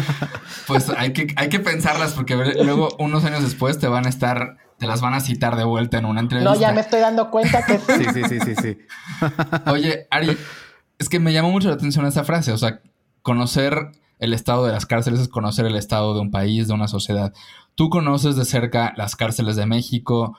[0.66, 4.56] Pues hay que, hay que pensarlas porque luego unos años después te van a estar,
[4.78, 6.52] te las van a citar de vuelta en una entrevista.
[6.52, 8.04] No, ya me estoy dando cuenta que sí.
[8.12, 8.78] Sí, sí, sí, sí,
[9.70, 10.36] Oye, Ari,
[10.98, 12.80] es que me llamó mucho la atención esa frase, o sea,
[13.22, 16.88] conocer el estado de las cárceles es conocer el estado de un país, de una
[16.88, 17.32] sociedad.
[17.74, 20.36] Tú conoces de cerca las cárceles de México,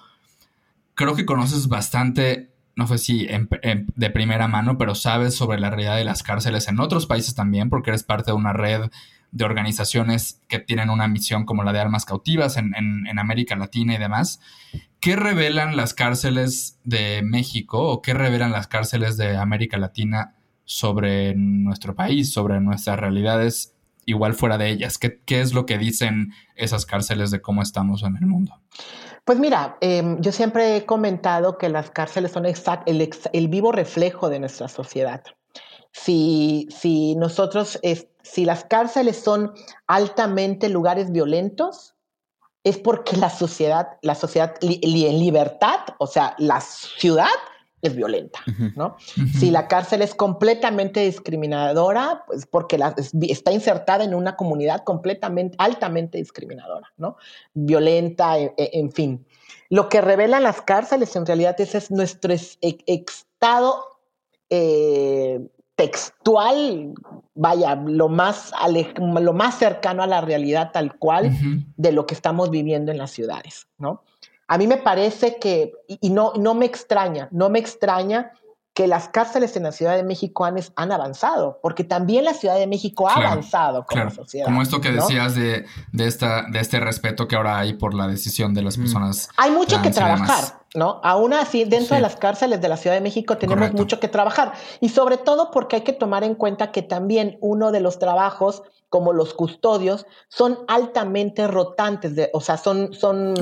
[0.95, 5.97] creo que conoces bastante, no sé si de primera mano, pero sabes sobre la realidad
[5.97, 8.89] de las cárceles en otros países también, porque eres parte de una red
[9.35, 13.93] de organizaciones que tienen una misión como la de almas cautivas en, en, América Latina
[13.93, 14.39] y demás.
[15.01, 21.35] ¿Qué revelan las cárceles de México o qué revelan las cárceles de América Latina sobre
[21.35, 24.97] nuestro país, sobre nuestras realidades, igual fuera de ellas?
[24.97, 28.61] ¿Qué, qué es lo que dicen esas cárceles de cómo estamos en el mundo?
[29.25, 34.39] Pues mira, em, yo siempre he comentado que las cárceles son el, vivo reflejo de
[34.39, 35.23] nuestra sociedad.
[35.97, 37.79] Si, si nosotros,
[38.21, 39.53] si las cárceles son
[39.87, 41.95] altamente lugares violentos,
[42.65, 47.29] es porque la sociedad, la sociedad en libertad, o sea, la ciudad
[47.81, 48.39] es violenta,
[48.75, 48.97] ¿no?
[49.39, 52.77] Si la cárcel es completamente discriminadora, pues porque
[53.21, 57.15] está insertada en una comunidad completamente, altamente discriminadora, ¿no?
[57.53, 59.25] Violenta, e, e, en, fin.
[59.69, 63.85] Lo que revelan las cárceles en realidad ese es nuestro estado
[64.49, 66.93] eh, textual,
[67.33, 68.51] vaya, lo más,
[68.97, 71.31] lo más cercano a la realidad tal cual
[71.75, 74.03] de lo que estamos viviendo en las ciudades, ¿no?
[74.47, 78.31] A mí me parece que, y no, no me extraña, no me extraña
[78.75, 82.55] que las cárceles en la Ciudad de México han, han avanzado, porque también la Ciudad
[82.57, 84.45] de México ha avanzado como sociedad.
[84.45, 88.07] Como esto que decías de, de, esta, de este respeto que ahora hay por la
[88.07, 88.81] decisión de las mm.
[88.81, 89.29] personas.
[89.37, 90.99] Hay mucho que trabajar, ¿no?
[91.03, 94.53] Aún así, dentro de las cárceles de la Ciudad de México tenemos mucho que trabajar.
[94.81, 98.63] Y sobre todo porque hay que tomar en cuenta que también uno de los trabajos
[98.95, 103.33] como los custodios, son altamente rotantes, de, o sea, son, son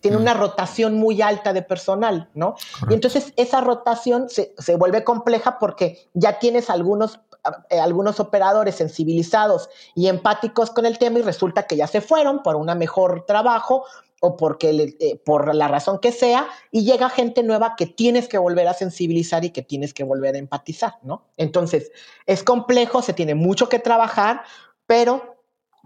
[0.00, 2.54] tiene una rotación muy alta de personal, ¿no?
[2.88, 7.20] Y entonces esa rotación se, se, vuelve compleja porque ya tienes algunos,
[7.68, 12.42] eh, algunos operadores sensibilizados y empáticos con el tema y resulta que ya se fueron
[12.42, 13.84] por un mejor trabajo
[14.20, 18.38] o porque eh, por la razón que sea, y llega gente nueva que tienes que
[18.38, 21.24] volver a sensibilizar y que tienes que volver a empatizar, ¿no?
[21.36, 21.90] Entonces,
[22.26, 24.42] es complejo, se tiene mucho que trabajar,
[24.86, 25.40] pero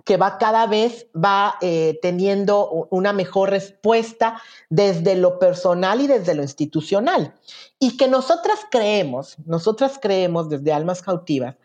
[0.05, 6.35] que va cada vez va eh, teniendo una mejor respuesta desde lo personal y desde
[6.35, 7.35] lo institucional.
[7.79, 11.57] Y que nosotras creemos, nosotras creemos desde Almas Cautivas,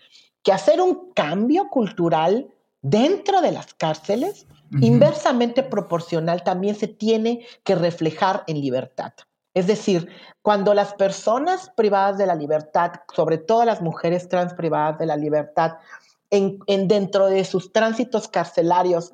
[0.44, 2.50] que hacer un cambio cultural
[2.82, 4.48] dentro de las cárceles
[4.82, 9.14] Inversamente proporcional también se tiene que reflejar en libertad.
[9.54, 10.10] Es decir,
[10.42, 15.18] cuando las personas privadas de la libertad, sobre todo las mujeres trans privadas de la
[15.18, 15.78] libertad,
[16.30, 19.14] en, dentro de sus tránsitos carcelarios,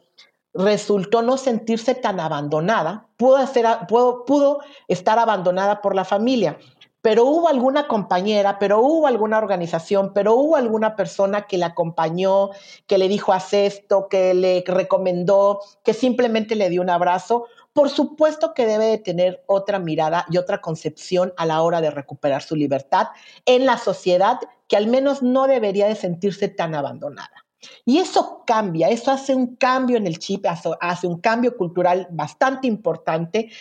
[0.53, 6.57] resultó no sentirse tan abandonada, pudo, pudo estar abandonada por la familia,
[7.05, 12.49] pero hubo alguna compañera, pero hubo alguna organización, pero hubo alguna persona que la acompañó,
[12.87, 17.45] que le dijo haz esto, que le recomendó, que simplemente le dio un abrazo.
[17.73, 21.91] Por supuesto que debe de tener otra mirada y otra concepción a la hora de
[21.91, 23.09] recuperar su libertad
[23.45, 27.45] en la sociedad que al menos no debería de sentirse tan abandonada.
[27.85, 32.67] Y eso cambia, eso hace un cambio en el chip, hace un cambio cultural bastante
[32.67, 33.51] importante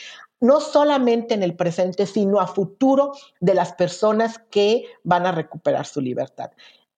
[0.44, 5.86] no solamente en el presente, sino a futuro de las personas que van a recuperar
[5.86, 6.50] su libertad.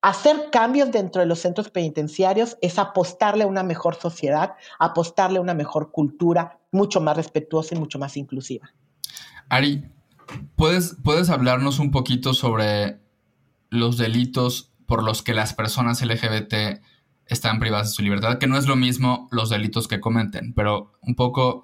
[0.03, 5.41] Hacer cambios dentro de los centros penitenciarios es apostarle a una mejor sociedad, apostarle a
[5.41, 8.75] una mejor cultura, mucho más respetuosa y mucho más inclusiva.
[9.49, 9.85] Ari,
[10.57, 12.99] ¿puedes, ¿puedes hablarnos un poquito sobre
[13.71, 16.83] los delitos por los que las personas LGBT
[17.27, 18.39] están privadas de su libertad?
[18.39, 21.63] Que no es lo mismo los delitos que cometen, pero un poco,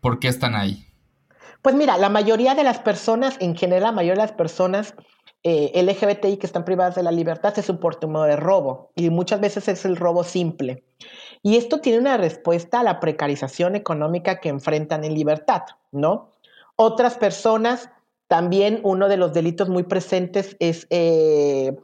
[0.00, 0.86] ¿por qué están ahí?
[1.62, 4.94] Pues mira, la mayoría de las personas, en general, la mayoría de las personas
[5.46, 9.40] eh, LGBTI que están privadas de la libertad es un portemo de robo y muchas
[9.40, 10.84] veces es el robo simple.
[11.42, 16.32] Y esto tiene una respuesta a la precarización económica que enfrentan en libertad, ¿no?
[16.76, 17.90] Otras personas,
[18.26, 21.76] también uno de los delitos muy presentes es eh,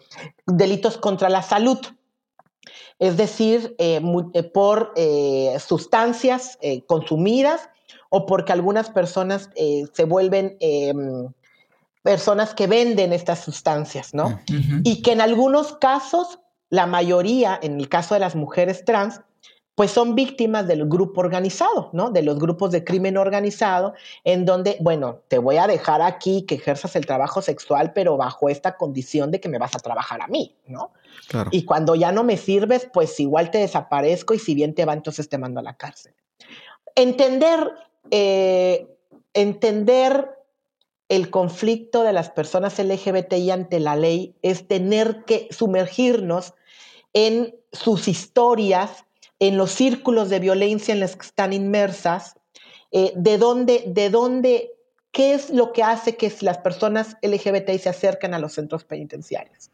[0.47, 1.79] delitos contra la salud,
[2.99, 4.01] es decir, eh,
[4.55, 4.95] por
[5.59, 7.69] sustancias consumidas
[8.11, 11.33] o porque algunas personas se vuelven em,
[12.03, 14.41] personas que venden estas sustancias, ¿no?
[14.85, 19.21] Y que en algunos casos, la mayoría, en el caso de las mujeres trans,
[19.75, 22.11] pues son víctimas del grupo organizado, ¿no?
[22.11, 23.95] De los grupos de crimen organizado,
[24.25, 28.49] en donde, bueno, te voy a dejar aquí que ejerzas el trabajo sexual, pero bajo
[28.51, 30.93] esta condición de que me vas a trabajar a mí, ¿no?
[31.29, 31.49] Claro.
[31.53, 34.93] Y cuando ya no me sirves, pues igual te desaparezco y si bien te va,
[34.93, 36.13] entonces te mando a la cárcel.
[36.95, 37.73] Entender,
[38.11, 38.87] eh,
[39.35, 40.31] entender
[41.09, 46.55] el conflicto de las personas LGBTI ante la ley es tener que sumergirnos
[47.13, 49.05] en sus historias,
[49.41, 52.37] en los círculos de violencia en los que están inmersas,
[52.93, 54.71] eh, de dónde, de dónde,
[55.11, 59.71] qué es lo que hace que las personas LGBTI se acerquen a los centros penitenciarios.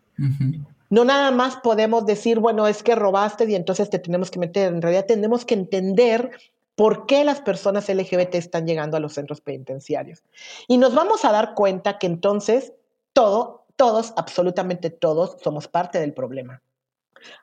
[0.89, 4.73] No nada más podemos decir, bueno, es que robaste y entonces te tenemos que meter.
[4.73, 6.31] En realidad tenemos que entender
[6.77, 10.23] por qué las personas LGBT están llegando a los centros penitenciarios.
[10.69, 12.75] Y nos vamos a dar cuenta que entonces
[13.13, 16.63] todo, todos, absolutamente todos, somos parte del problema.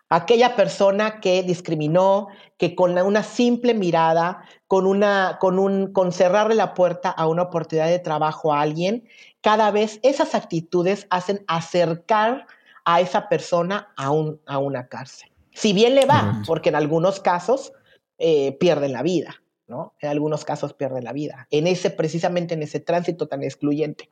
[0.08, 6.54] Aquella persona que discriminó, que con una simple mirada, con, una, con, un, con cerrarle
[6.54, 9.08] la puerta a una oportunidad de trabajo a alguien,
[9.42, 12.46] cada vez esas actitudes hacen acercar
[12.86, 15.30] a esa persona a, un, a una cárcel.
[15.54, 17.74] Si bien le va, porque en algunos casos
[18.18, 19.94] eh, pierden la vida, ¿no?
[20.00, 24.10] En algunos casos pierden la vida, en ese, precisamente en ese tránsito tan excluyente.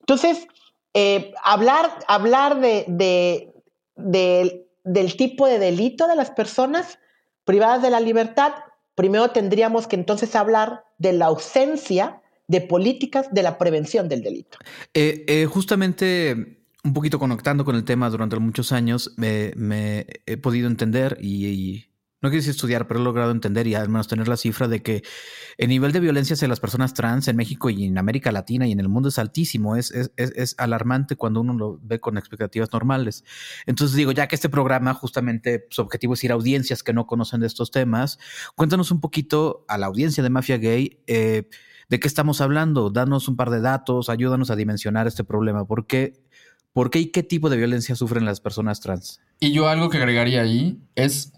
[0.00, 0.46] Entonces,
[0.94, 3.52] eh, hablar, hablar de, de,
[3.96, 6.98] de del tipo de delito de las personas
[7.44, 8.52] privadas de la libertad,
[8.94, 14.58] primero tendríamos que entonces hablar de la ausencia de políticas de la prevención del delito.
[14.92, 19.52] Eh, justamente un poquito conectando con el tema durante muchos años, me,
[20.26, 21.86] he podido entender y
[22.22, 25.02] no quise estudiar, pero he logrado entender y al menos tener la cifra de que
[25.58, 28.72] el nivel de violencia hacia las personas trans en México y en América Latina y
[28.72, 29.74] en el mundo es altísimo.
[29.76, 29.92] Es,
[30.56, 33.24] alarmante cuando uno lo ve con expectativas normales.
[33.66, 37.06] Entonces digo, ya que este programa justamente su objetivo es ir a audiencias que no
[37.06, 38.18] conocen de estos temas,
[38.54, 41.00] cuéntanos un poquito a la audiencia de Mafia Gay.
[41.08, 41.48] Eh,
[41.88, 42.90] ¿De qué estamos hablando?
[42.90, 45.66] Danos un par de datos, ayúdanos a dimensionar este problema.
[45.66, 46.22] ¿Por qué,
[46.72, 49.20] ¿Por qué y qué tipo de violencia sufren las personas trans?
[49.40, 51.32] Y yo algo que agregaría ahí es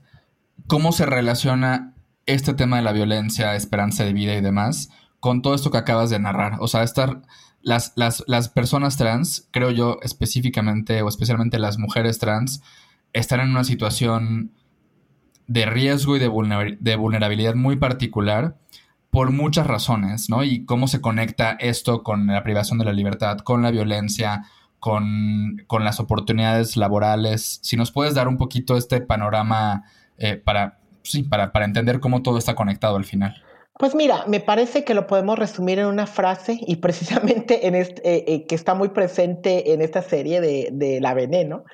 [0.67, 1.95] ¿Cómo se relaciona
[2.27, 4.91] este tema de la violencia, esperanza de vida y demás
[5.21, 6.57] con todo esto que acabas de narrar?
[6.61, 7.23] O sea, estar,
[7.63, 12.63] las, las, personas trans, creo yo específicamente o especialmente las mujeres trans,
[13.13, 14.53] están en una situación
[15.47, 18.57] de riesgo y de, de vulnerabilidad muy particular
[19.15, 20.43] por muchas razones, ¿no?
[20.43, 24.43] Y cómo se conecta esto con la privación de la libertad, con la violencia,
[24.81, 27.61] con, con las oportunidades laborales.
[27.63, 29.85] Si nos puedes dar un poquito este panorama
[30.19, 33.35] eh, para, sí, para, para entender cómo todo está conectado al final.
[33.79, 38.03] Pues mira, me parece que lo podemos resumir en una frase y precisamente en este,
[38.09, 41.65] eh, eh, que está muy presente en esta serie de, de La Veneno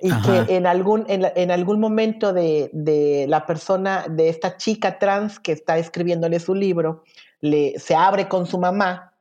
[0.00, 4.98] y que en algún, en, en algún momento de, de, la persona, de esta chica
[4.98, 7.04] trans que está escribiéndole su libro,
[7.40, 9.14] le, se abre con su mamá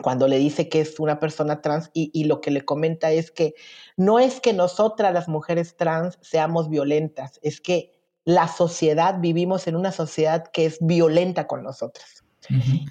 [0.00, 3.30] cuando le dice que es una persona trans y, y, lo que le comenta es
[3.30, 3.54] que
[3.96, 7.91] no es que nosotras las mujeres trans seamos violentas, es que
[8.24, 12.24] la sociedad, vivimos en una sociedad que es violenta con nosotros.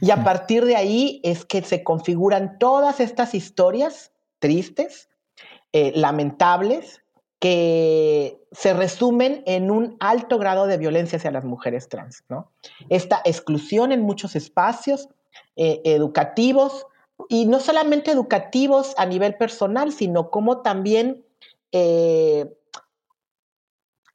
[0.02, 5.10] Y a partir de ahí es que se configuran todas estas historias tristes,
[5.74, 7.02] eh, lamentables,
[7.39, 12.24] que se resumen en un alto grado de violencia hacia las mujeres trans.
[12.30, 12.52] ¿no?
[12.89, 15.10] Esta exclusión en muchos espacios
[15.56, 16.86] eh, educativos,
[17.30, 21.24] y no solamente educativos a nivel personal, sino como también
[21.72, 22.52] eh,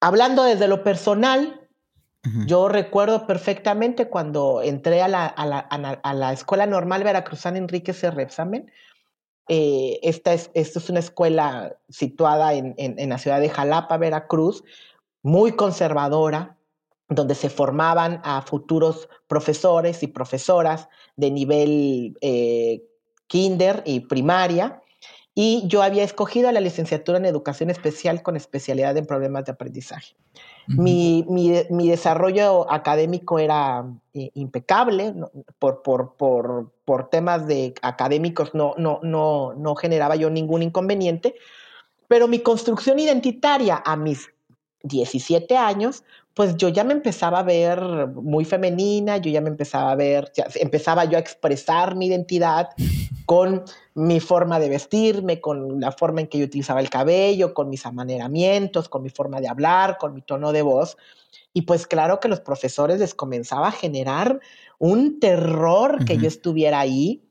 [0.01, 1.61] Hablando desde lo personal,
[2.45, 7.93] yo recuerdo perfectamente cuando entré a la, a la, a la Escuela Normal Veracruzana Enrique
[7.93, 8.11] C.
[8.11, 8.71] Repsamen.
[9.49, 14.65] Eh, esta, es, esta es una escuela situada en, en, la ciudad de Jalapa, Veracruz,
[15.23, 16.57] muy conservadora,
[17.09, 22.83] donde se formaban a futuros profesores y profesoras de nivel eh,
[23.29, 24.83] kinder y primaria.
[25.39, 30.17] Y yo había escogido la licenciatura en educación especial con especialidad en problemas de aprendizaje.
[30.67, 33.85] mi, mi, desarrollo académico era
[34.15, 35.15] eh, impecable,
[35.59, 41.35] por, por, por, por, temas de académicos no, no, no, no generaba yo ningún inconveniente,
[42.09, 44.31] pero mi construcción identitaria a mis
[44.85, 47.79] 17 años, pues yo ya me empezaba a ver
[48.09, 52.71] muy femenina, yo ya me empezaba a ver, empezaba yo a expresar mi identidad
[53.27, 53.65] con
[53.97, 57.87] mi forma de vestirme, con la forma en que yo utilizaba el cabello, con mis
[57.87, 60.99] amaneramientos, con mi forma de hablar, con mi tono de voz.
[61.55, 64.39] Y pues claro que los profesores les comenzaba a generar
[64.79, 67.25] un terror que yo estuviera ahí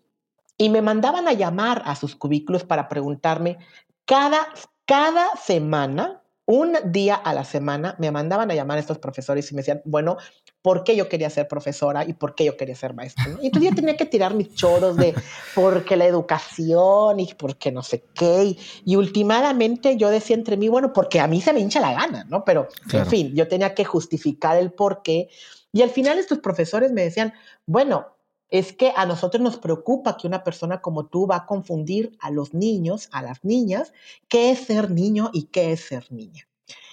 [0.58, 3.60] y me mandaban a llamar a sus cubículos para preguntarme
[4.06, 4.48] cada,
[4.86, 9.56] cada semana un día a la semana me mandaban a llamar a estos profesores y
[9.56, 10.18] me decían, bueno,
[10.62, 13.26] ¿por qué yo quería ser profesora y por qué yo quería ser maestra?
[13.42, 15.16] Y entonces yo tenía que tirar mis choros de
[15.56, 18.56] por qué la educación y por qué no sé qué.
[18.86, 22.26] Y, últimamente yo decía entre mí, bueno, porque a mí se me hincha la gana,
[22.30, 22.46] ¿no?
[22.46, 25.30] Pero, en fin, yo tenía que justificar el por qué.
[25.72, 27.34] Y al final estos profesores me decían,
[27.66, 28.15] bueno,
[28.50, 32.32] es que a nosotros nos preocupa que una persona como tú va a confundir a
[32.32, 33.94] los niños, a las niñas,
[34.28, 36.48] qué es ser niño y qué es ser niña.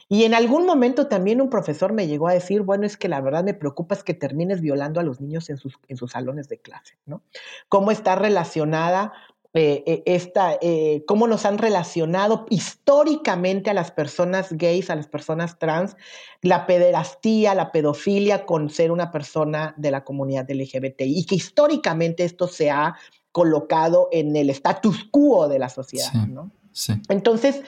[0.09, 3.23] Y en algún momento también un profesor me llegó a decir, bueno, es que la
[3.23, 6.49] verdad me preocupa es que termines violando a los niños en sus, en sus salones
[6.49, 7.23] de clase, ¿no?
[7.71, 9.15] ¿Cómo está relacionada
[9.55, 15.09] eh, eh, esta, eh, cómo nos han relacionado históricamente a las personas gays, a las
[15.09, 15.95] personas trans,
[16.41, 22.25] la pederastía, la pedofilia con ser una persona de la comunidad LGBTI y que históricamente
[22.25, 22.97] esto se ha
[23.31, 26.51] colocado en el status quo de la sociedad, ¿no?
[26.73, 26.95] Sí.
[27.11, 27.61] Entonces,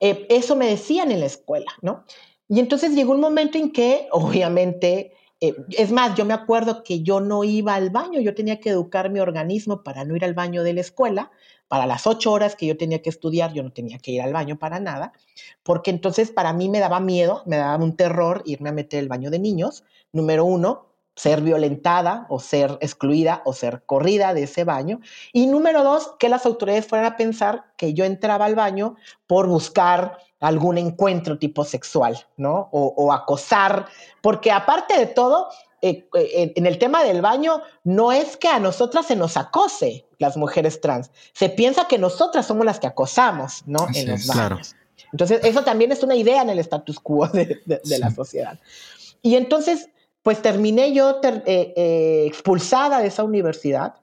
[0.00, 2.04] eso me decían en la escuela, ¿no?
[2.48, 7.02] Y entonces llegó un momento en que, obviamente, eh, es más, yo me acuerdo que
[7.02, 10.34] yo no iba al baño, yo tenía que educar mi organismo para no ir al
[10.34, 11.30] baño de la escuela,
[11.66, 14.32] para las ocho horas que yo tenía que estudiar, yo no tenía que ir al
[14.34, 15.12] baño para nada,
[15.62, 19.08] porque entonces para mí me daba miedo, me daba un terror irme a meter el
[19.08, 24.64] baño de niños, número uno, ser violentada o ser excluida o ser corrida de ese
[24.64, 25.00] baño.
[25.32, 28.96] Y número dos, que las autoridades fueran a pensar que yo entraba al baño
[29.26, 32.68] por buscar algún encuentro tipo sexual, ¿no?
[32.72, 33.86] O, acosar,
[34.22, 35.48] porque aparte de todo,
[35.82, 40.06] eh, eh, en el tema del baño, no es que a nosotras se nos acose
[40.18, 43.86] las mujeres trans, se piensa que nosotras somos las que acosamos, ¿no?
[43.94, 44.74] en los baños.
[45.12, 48.58] Entonces, eso también es una idea en el status quo de, la sociedad.
[49.22, 49.90] Y entonces,
[50.22, 53.94] pues terminé yo eh, expulsada de esa universidad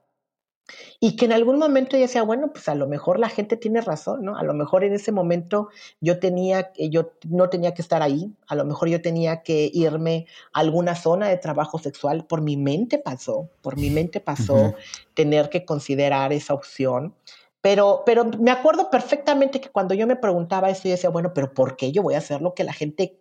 [1.00, 3.82] y que en algún momento yo decía, bueno, pues a lo mejor la gente tiene
[3.82, 4.38] razón, ¿no?
[4.38, 5.70] A lo mejor en ese momento
[6.02, 10.26] yo tenía, yo no tenía que estar ahí, a lo mejor yo tenía que irme
[10.54, 14.74] a alguna zona de trabajo sexual, por mi mente pasó, por mi mente pasó
[15.14, 17.14] tener que considerar esa opción.
[17.62, 21.54] Pero, pero me acuerdo perfectamente que cuando yo me preguntaba eso, yo decía, bueno, pero
[21.54, 23.20] ¿por qué yo voy a hacer lo que la gente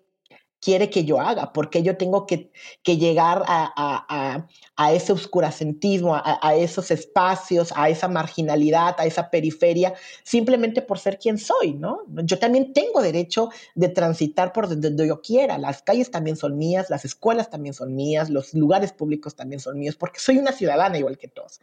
[0.61, 2.51] quiere que yo haga, porque yo tengo que,
[2.85, 4.47] llegar a,
[4.93, 9.95] ese oscuracentismo, a, esos espacios, a esa marginalidad, a esa periferia,
[10.25, 12.03] simplemente por ser quien soy, ¿no?
[12.25, 16.91] Yo también tengo derecho de transitar por donde yo quiera, las calles también son mías,
[16.91, 20.99] las escuelas también son mías, los lugares públicos también son míos, porque soy una ciudadana
[20.99, 21.61] igual que todos.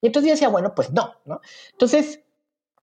[0.00, 1.40] Y entonces yo decía, bueno, pues no, ¿no?
[1.72, 2.20] Entonces,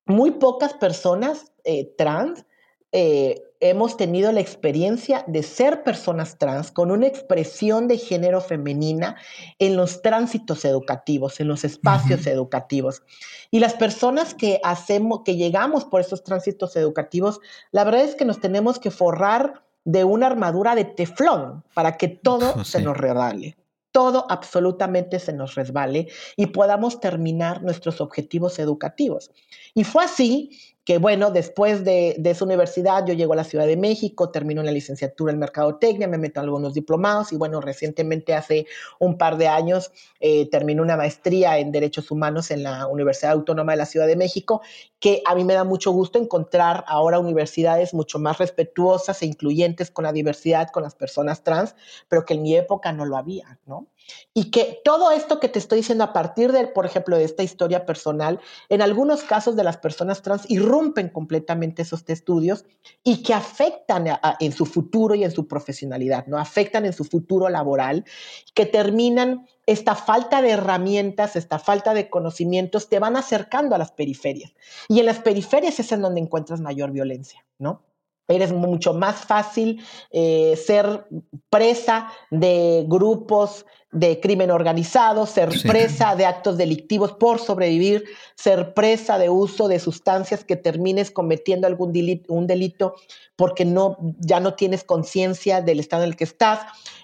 [0.06, 2.46] muy pocas personas eh, trans
[2.92, 9.18] eh, hemos tenido la experiencia de ser personas trans con una expresión de género femenina
[9.60, 13.04] en los tránsitos educativos, en los espacios educativos.
[13.52, 17.40] Y las personas que hacemos, que llegamos por esos tránsitos educativos,
[17.72, 22.08] la verdad es que nos tenemos que forrar de una armadura de teflón para que
[22.08, 23.58] todo se nos regale
[23.92, 29.32] todo absolutamente se nos resbale y podamos terminar nuestros objetivos educativos.
[29.74, 30.52] Y fue así
[30.84, 34.64] que bueno, después de, de, esa universidad yo llego a la Ciudad de México, termino
[34.64, 38.66] la licenciatura en Mercadotecnia, me meto en algunos diplomados y bueno, recientemente hace
[39.00, 43.74] un par de años eh, termino una maestría en Derechos Humanos en la Universidad Autónoma
[43.74, 44.62] de la Ciudad de México,
[45.00, 49.92] que a mí me da mucho gusto encontrar ahora universidades mucho más respetuosas e incluyentes
[49.92, 51.76] con la diversidad, con las personas trans,
[52.08, 53.88] pero que en mi época no lo había, ¿no?
[54.34, 57.44] Y que todo esto que te estoy diciendo a partir de, por ejemplo, de esta
[57.44, 58.40] historia personal,
[58.70, 62.66] en algunos casos de las personas trans irrumpen completamente esos estudios
[63.04, 64.06] y que afectan
[64.40, 66.38] en su futuro y en su profesionalidad, ¿no?
[66.38, 68.06] Afectan en su futuro laboral,
[68.54, 73.92] que terminan esta falta de herramientas, esta falta de conocimientos, te van acercando a las
[73.92, 74.54] periferias.
[74.88, 77.84] Y en las periferias es en donde encuentras mayor violencia, ¿no?
[78.30, 81.08] eres mucho más fácil eh, ser
[81.50, 89.18] presa de grupos de crimen organizado, ser presa de actos delictivos por sobrevivir, ser presa
[89.18, 92.96] de uso de sustancias que termines cometiendo algún delito, un delito
[93.36, 96.60] porque no, ya no tienes conciencia del estado en el que estás.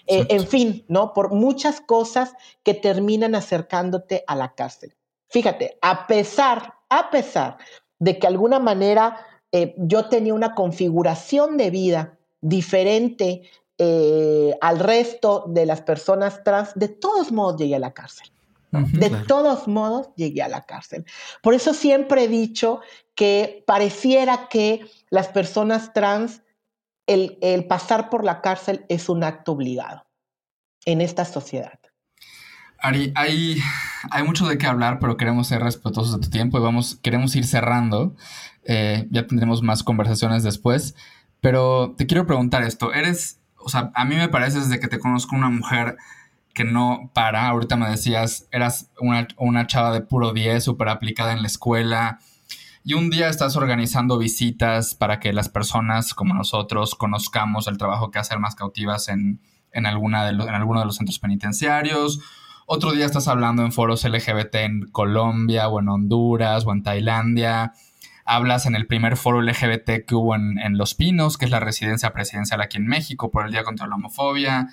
[0.06, 1.14] Eh, en fin, ¿no?
[1.14, 4.94] Por muchas cosas que terminan acercándote a la cárcel.
[5.30, 7.58] Fíjate, a pesar, a pesar
[7.98, 9.18] de que de alguna manera
[9.52, 13.42] eh, yo tenía una configuración de vida diferente
[13.78, 18.32] eh, al resto de las personas trans, de todos modos llegué a la cárcel.
[18.72, 21.06] de todos modos llegué a la cárcel.
[21.42, 22.82] Por eso siempre he dicho
[23.16, 26.42] que pareciera que las personas trans,
[27.08, 30.06] el, pasar por la cárcel es un acto obligado
[30.86, 31.80] en esta sociedad.
[32.80, 33.58] Ari, hay,
[34.12, 37.36] hay mucho de qué hablar, pero queremos ser respetuosos de tu tiempo y vamos, queremos
[37.36, 38.16] ir cerrando.
[38.64, 40.96] Eh, ya tendremos más conversaciones después.
[41.40, 42.94] Pero te quiero preguntar esto.
[42.94, 45.98] Eres o sea, a mí me parece desde que te conozco una mujer
[46.54, 47.48] que no para.
[47.48, 52.20] Ahorita me decías, eras una, chava de puro 10, súper aplicada en la escuela.
[52.84, 58.12] Y un día estás organizando visitas para que las personas como nosotros conozcamos el trabajo
[58.12, 59.40] que hace Almas Cautivas en,
[59.74, 62.20] alguna de en alguno de los centros penitenciarios.
[62.68, 67.74] Otro día estás hablando en foros LGBT en Colombia o en Honduras o en Tailandia
[68.26, 72.12] hablas en el primer foro LGBT que hubo en, Los Pinos, que es la residencia
[72.12, 74.70] presidencial aquí en México por el Día contra la Homofobia.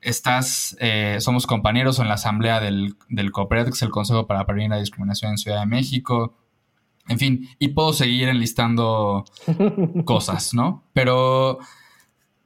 [0.00, 4.44] Estás, eh, somos compañeros en la asamblea del, del COPRED, que es el Consejo para
[4.44, 6.36] Prevenir la Discriminación en Ciudad de México.
[7.08, 9.24] En fin, y puedo seguir enlistando
[10.04, 10.84] cosas, ¿no?
[10.92, 11.58] Pero,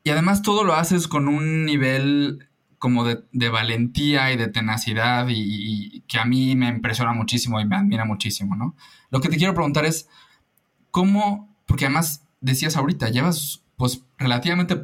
[0.03, 6.03] y además todo lo haces con un nivel como de, valentía y de tenacidad y,
[6.03, 8.77] que a mí me impresiona muchísimo y me admira muchísimo, ¿no?
[9.11, 10.07] Lo que te quiero preguntar es,
[10.95, 11.53] ¿cómo?
[11.67, 14.81] Porque además decías ahorita, llevas pues relativamente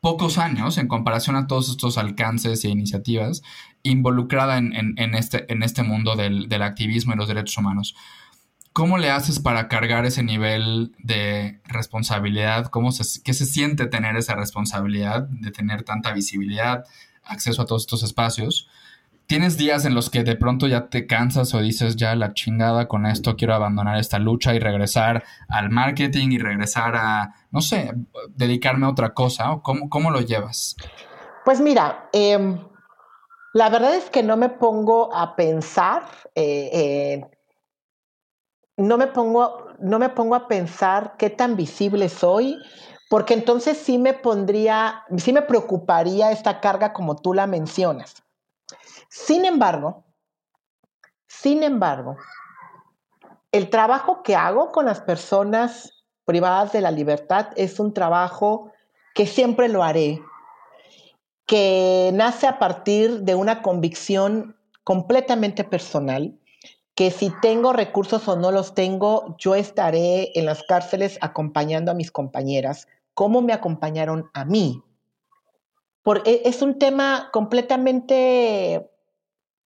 [0.00, 3.42] pocos años en comparación a todos estos alcances e iniciativas
[3.82, 7.94] involucrada en, este, en este mundo del, activismo y los derechos humanos.
[8.72, 12.68] ¿Cómo le haces para cargar ese nivel de responsabilidad?
[12.68, 16.86] ¿Cómo se, ¿Qué se siente tener esa responsabilidad de tener tanta visibilidad,
[17.24, 18.70] acceso a todos estos espacios?
[19.32, 22.86] Tienes días en los que de pronto ya te cansas o dices, ya la chingada
[22.86, 27.94] con esto, quiero abandonar esta lucha y regresar al marketing y regresar a, no sé,
[28.28, 29.52] dedicarme a otra cosa?
[29.52, 30.76] ¿O cómo, lo llevas?
[31.46, 32.58] Pues mira, em,
[33.54, 36.02] la verdad es que no me pongo a pensar,
[36.34, 37.24] eh,
[38.76, 42.58] no, me pongo, no me pongo a pensar qué tan visible soy,
[43.08, 48.21] porque entonces sí me pondría, sí me preocuparía esta carga como tú la mencionas.
[49.14, 50.06] Sin embargo,
[51.26, 52.16] sin embargo,
[53.52, 58.72] el trabajo que hago con las personas privadas de la libertad es un trabajo
[59.14, 60.22] que siempre lo haré,
[61.44, 66.34] que nace a partir de una convicción completamente personal,
[66.94, 71.94] que si tengo recursos o no los tengo, yo estaré en las cárceles acompañando a
[71.94, 74.82] mis compañeras, como me acompañaron a mí.
[76.02, 78.88] Porque es un tema completamente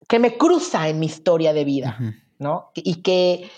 [0.08, 1.98] que me cruza en mi historia de vida,
[2.38, 2.70] ¿no?
[2.74, 3.50] Y que,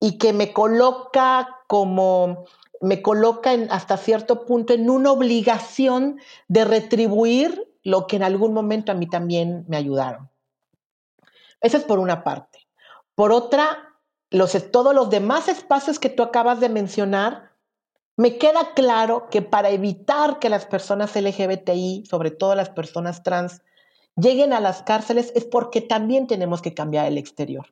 [0.00, 2.46] y que me coloca como,
[2.80, 8.54] me coloca en, hasta cierto punto en una obligación de retribuir lo que en algún
[8.54, 10.30] momento a mí también me ayudaron.
[11.60, 12.66] Esa es por una parte.
[13.14, 13.94] Por otra,
[14.30, 17.52] los, todos los demás espacios que tú acabas de mencionar,
[18.16, 23.62] me queda claro que para evitar que las personas LGBTI, sobre todo las personas trans,
[24.16, 27.66] lleguen a las cárceles es porque también tenemos que cambiar el exterior.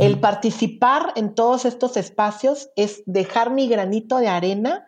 [0.00, 4.86] El participar en todos estos espacios es dejar mi granito de arena,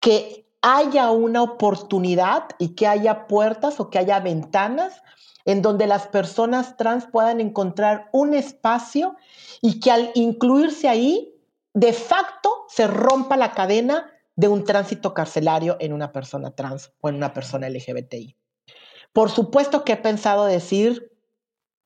[0.00, 5.02] que haya una oportunidad y que haya puertas o que haya ventanas
[5.44, 9.16] en donde las personas trans puedan encontrar un espacio
[9.60, 11.34] y que al incluirse ahí,
[11.72, 17.08] de facto, se rompa la cadena de un tránsito carcelario en una persona trans o
[17.08, 18.36] en una persona LGBTI.
[19.16, 21.10] Por supuesto que he pensado decir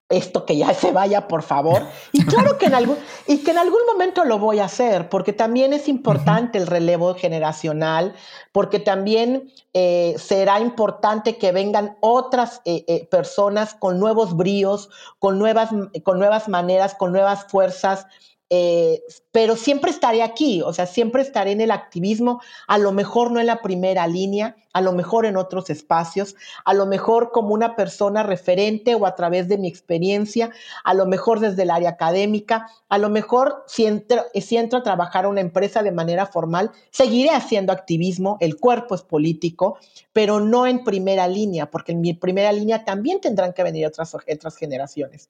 [0.08, 1.86] esto que ya se vaya, por favor.
[2.10, 5.32] Y claro que en algún, y que en algún momento lo voy a hacer, porque
[5.32, 8.16] también es importante el relevo generacional,
[8.50, 15.38] porque también eh, será importante que vengan otras eh, eh, personas con nuevos bríos, con
[15.38, 15.70] nuevas,
[16.02, 18.08] con nuevas maneras, con nuevas fuerzas
[18.52, 23.30] eh, pero siempre estaré aquí, o sea, siempre estaré en el activismo, a lo mejor
[23.30, 26.34] no en la primera línea, a lo mejor en otros espacios,
[26.64, 30.50] a lo mejor como una persona referente o a través de mi experiencia,
[30.82, 34.82] a lo mejor desde el área académica, a lo mejor si entro, si entro a
[34.82, 39.78] trabajar a una empresa de manera formal, seguiré haciendo activismo, el cuerpo es político,
[40.12, 44.12] pero no en primera línea, porque en mi primera línea también tendrán que venir otras,
[44.12, 45.28] otras generaciones.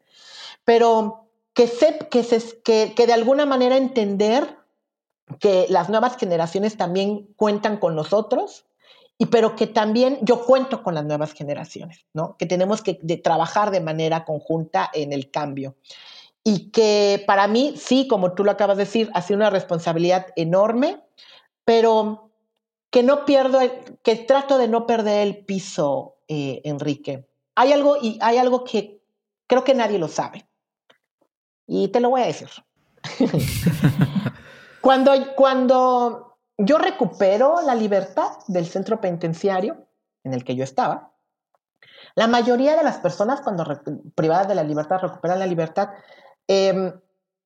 [0.64, 1.70] Pero que,
[2.10, 4.56] que, que, de alguna manera entender
[5.38, 8.66] que las nuevas generaciones también cuentan con nosotros,
[9.18, 12.36] y pero que también yo cuento con las nuevas generaciones, ¿no?
[12.38, 15.76] Que tenemos que trabajar de manera conjunta en el cambio.
[16.42, 20.28] Y que para mí, sí, como tú lo acabas de decir, ha sido una responsabilidad
[20.36, 21.02] enorme,
[21.64, 22.30] pero
[22.90, 23.60] que no pierdo,
[24.02, 27.26] que trato de no perder el piso, eh, Enrique.
[27.54, 29.02] Hay algo, y hay algo que
[29.46, 30.46] creo que nadie lo sabe.
[31.72, 32.48] Y te lo voy a decir.
[34.80, 39.86] cuando, cuando yo recupero la libertad del centro penitenciario
[40.24, 41.12] en el que yo estaba,
[42.16, 43.64] la mayoría de las personas cuando
[44.16, 45.90] privadas de la libertad recuperan la libertad,
[46.48, 46.92] em,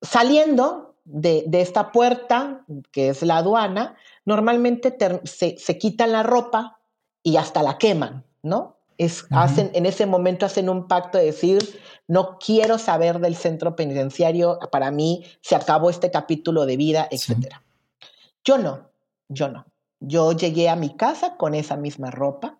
[0.00, 3.94] saliendo de, esta puerta, que es la aduana,
[4.24, 6.80] normalmente se, se, quitan la ropa
[7.22, 8.73] y hasta la queman, ¿no?
[8.96, 13.74] Es, hacen, en ese momento hacen un pacto de decir, no quiero saber del centro
[13.74, 17.54] penitenciario, para mí se acabó este capítulo de vida, etc.
[18.44, 18.90] Yo no,
[19.28, 19.66] yo no.
[20.00, 22.58] Yo llegué a mi casa con esa misma ropa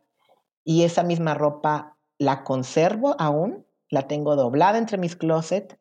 [0.64, 5.76] y esa misma ropa la conservo aún, la tengo doblada entre mis closets,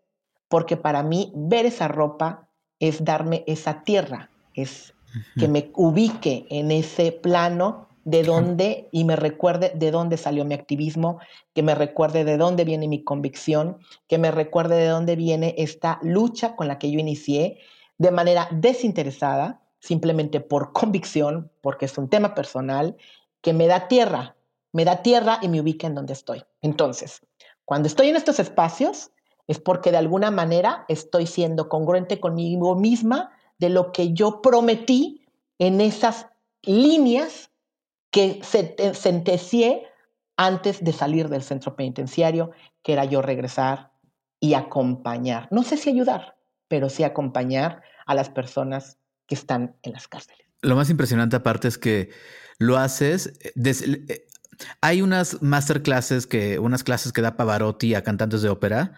[0.49, 2.49] porque para mí ver esa ropa
[2.79, 4.93] es darme esa tierra, es
[5.37, 10.53] que me ubique en ese plano de dónde y me recuerde de dónde salió mi
[10.53, 11.19] activismo,
[11.53, 13.77] que me recuerde de dónde viene mi convicción,
[14.07, 17.59] que me recuerde de dónde viene esta lucha con la que yo inicié
[17.97, 22.97] de manera desinteresada, simplemente por convicción, porque es un tema personal,
[23.41, 24.35] que me da tierra,
[24.71, 26.43] me da tierra y me ubica en donde estoy.
[26.61, 27.21] Entonces,
[27.65, 29.11] cuando estoy en estos espacios,
[29.47, 35.25] es porque de alguna manera estoy siendo congruente conmigo misma de lo que yo prometí
[35.59, 36.27] en esas
[36.63, 37.51] líneas
[38.13, 39.87] que sentecié
[40.37, 42.51] antes de salir del centro penitenciario,
[42.83, 43.91] que era yo regresar
[44.39, 46.37] y acompañar, no sé si ayudar,
[46.67, 50.45] pero sí acompañar a las personas que están en las cárceles.
[50.61, 52.11] Lo más impresionante aparte es que
[52.59, 54.27] lo haces, eh, eh,
[54.81, 58.93] hay unas masterclasses que, unas clases que da Pavarotti a cantantes de ópera,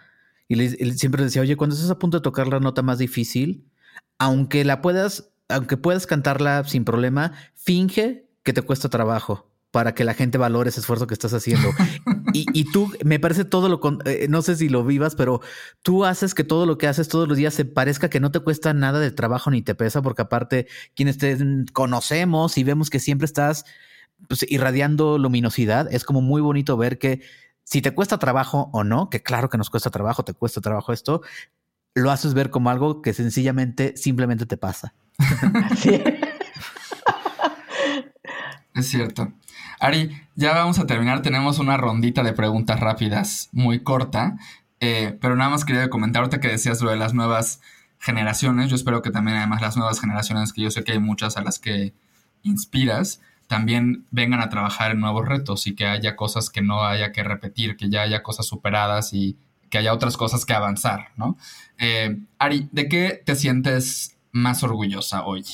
[0.49, 3.72] y siempre decía, oye, cuando estás a punto de tocar la nota más difícil,
[4.20, 10.06] aunque la puedas, aunque puedas cantarla sin problema, finge que te cuesta trabajo para que
[10.06, 11.70] la gente valore ese esfuerzo que estás haciendo.
[12.34, 15.41] y, tú, me parece todo lo, eh, no sé si lo vivas, pero
[15.82, 18.39] tú haces que todo lo que haces todos los días se parezca que no te
[18.39, 21.38] cuesta nada de trabajo ni te pesa, porque aparte quienes te
[21.74, 23.66] conocemos y vemos que siempre estás
[24.30, 27.22] pues, irradiando luminosidad, es como muy bonito ver que
[27.66, 30.93] si te cuesta trabajo o no, que claro que nos cuesta trabajo, te cuesta trabajo
[30.93, 31.22] esto,
[31.96, 34.93] lo haces ver como algo que sencillamente simplemente te pasa.
[35.78, 36.02] Sí.
[38.76, 39.32] Es cierto.
[39.80, 41.22] Ari, ya vamos a terminar.
[41.22, 44.38] Tenemos una rondita de preguntas rápidas, muy corta.
[44.82, 47.62] Eh, pero nada más quería comentar ahorita que decías lo de las nuevas
[48.00, 48.70] generaciones.
[48.70, 51.42] Yo espero que también, además, las nuevas generaciones, que yo sé que hay muchas a
[51.42, 51.94] las que
[52.44, 57.14] inspiras, también vengan a trabajar en nuevos retos y que haya cosas que no haya
[57.14, 59.38] que repetir, que ya haya cosas superadas y
[59.70, 61.38] que haya otras cosas que avanzar, ¿no?
[61.78, 65.46] Eh, Ari, ¿de qué te sientes más orgullosa hoy?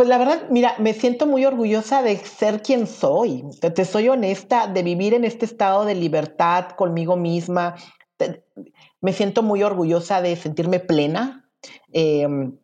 [0.00, 3.44] Pues la verdad, mira, me siento muy orgullosa de ser quien soy.
[3.60, 7.74] Te, soy honesta, de vivir en este estado de libertad conmigo misma.
[9.02, 11.50] me siento muy orgullosa de sentirme plena.
[11.92, 12.56] Em,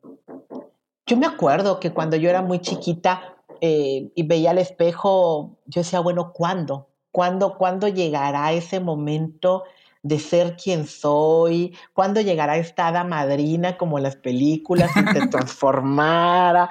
[1.05, 5.82] yo me acuerdo que cuando yo era muy chiquita eh, y veía al espejo, yo
[5.82, 6.89] decía, bueno, ¿cuándo?
[7.12, 9.64] ¿Cuándo, ¿Cuándo llegará ese momento
[10.03, 11.76] de ser quien soy?
[11.93, 16.70] ¿Cuándo llegará esta hada madrina como en las películas y te transformara?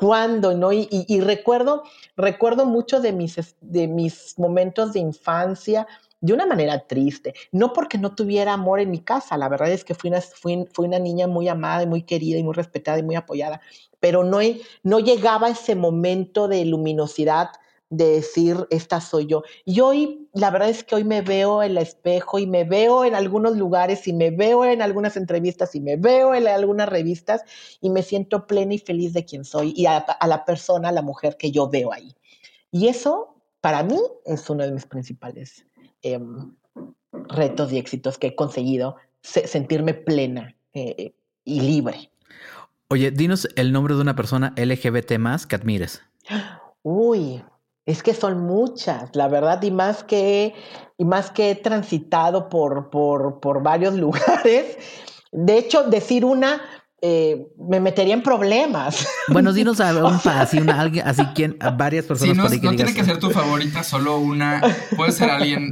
[0.00, 0.72] Cuándo, ¿no?
[0.72, 1.82] Y, recuerdo,
[2.16, 5.86] recuerdo mucho de mis, de mis momentos de infancia
[6.22, 9.84] de una manera triste, no porque no tuviera amor en mi casa, la verdad es
[9.84, 12.98] que fui una, fui, fui una niña muy amada y muy querida y muy respetada
[12.98, 13.60] y muy apoyada,
[14.00, 14.38] pero no,
[14.82, 17.50] no llegaba ese momento de luminosidad
[17.90, 19.42] de decir, esta soy yo.
[19.64, 23.04] Y hoy, la verdad es que hoy me veo en el espejo y me veo
[23.04, 27.42] en algunos lugares y me veo en algunas entrevistas y me veo en algunas revistas
[27.80, 31.02] y me siento plena y feliz de quien soy y a, la persona, a la
[31.02, 32.14] mujer que yo veo ahí.
[32.70, 35.66] Y eso, para mí, es uno de mis principales
[36.02, 36.54] em,
[37.12, 40.56] retos y éxitos que he conseguido, sentirme plena.
[40.72, 41.12] Eh,
[41.44, 42.10] y libre.
[42.88, 46.02] Oye, dinos el nombre de una persona LGBT más que admires.
[46.82, 47.42] Uy,
[47.86, 50.54] es que son muchas, la verdad, y más que,
[50.98, 54.78] y más que he transitado por, por, por varios lugares.
[55.32, 56.60] De hecho, decir una
[57.02, 59.08] eh, me metería en problemas.
[59.28, 62.32] Bueno, dinos a un así, una, alguien, así quien, a varias personas.
[62.50, 64.60] Sí, no, no tiene que ser tu favorita, solo una.
[64.96, 65.70] Puede ser alguien,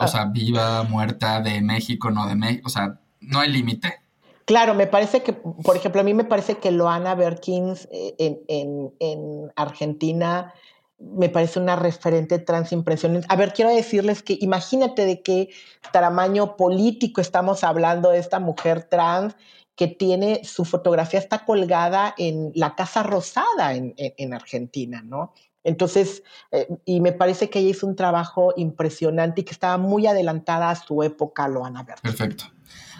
[0.00, 4.00] o sea, viva, muerta, de México, no de México, o sea, no hay límite.
[4.46, 8.38] Claro, me parece que, por ejemplo, a mí me parece que Loana Berkins eh, en,
[8.48, 10.54] en, en Argentina
[10.98, 13.26] me parece una referente trans impresionante.
[13.30, 15.48] A ver, quiero decirles que imagínate de qué
[15.92, 19.36] tamaño político estamos hablando de esta mujer trans
[19.76, 25.32] que tiene su fotografía está colgada en la Casa Rosada en, Argentina, ¿no?
[25.62, 30.08] Entonces, eh, y me parece que ella hizo un trabajo impresionante y que estaba muy
[30.08, 31.74] adelantada a su época, lo van.
[32.02, 32.44] Perfecto.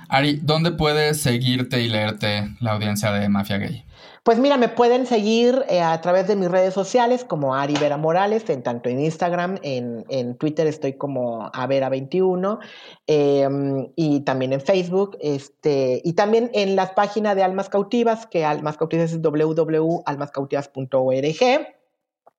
[0.08, 3.84] Ari, ¿dónde puedes seguirte y leerte la audiencia de Mafia Gay?
[4.22, 7.96] Pues mira, me pueden seguir eh, a través de mis redes sociales como Ari Vera
[7.96, 12.58] Morales, en tanto en Instagram, en, Twitter estoy como Avera21
[13.06, 18.44] em, y también en Facebook, este, y también en las páginas de Almas Cautivas, que
[18.44, 21.74] Almas Cautivas es www.almascautivas.org.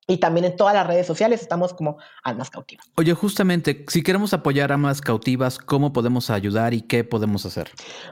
[0.06, 2.84] Y también en todas las redes sociales estamos como Almas Cautivas.
[2.96, 7.70] Oye, justamente, si queremos apoyar a Almas Cautivas, ¿cómo podemos ayudar y qué podemos hacer?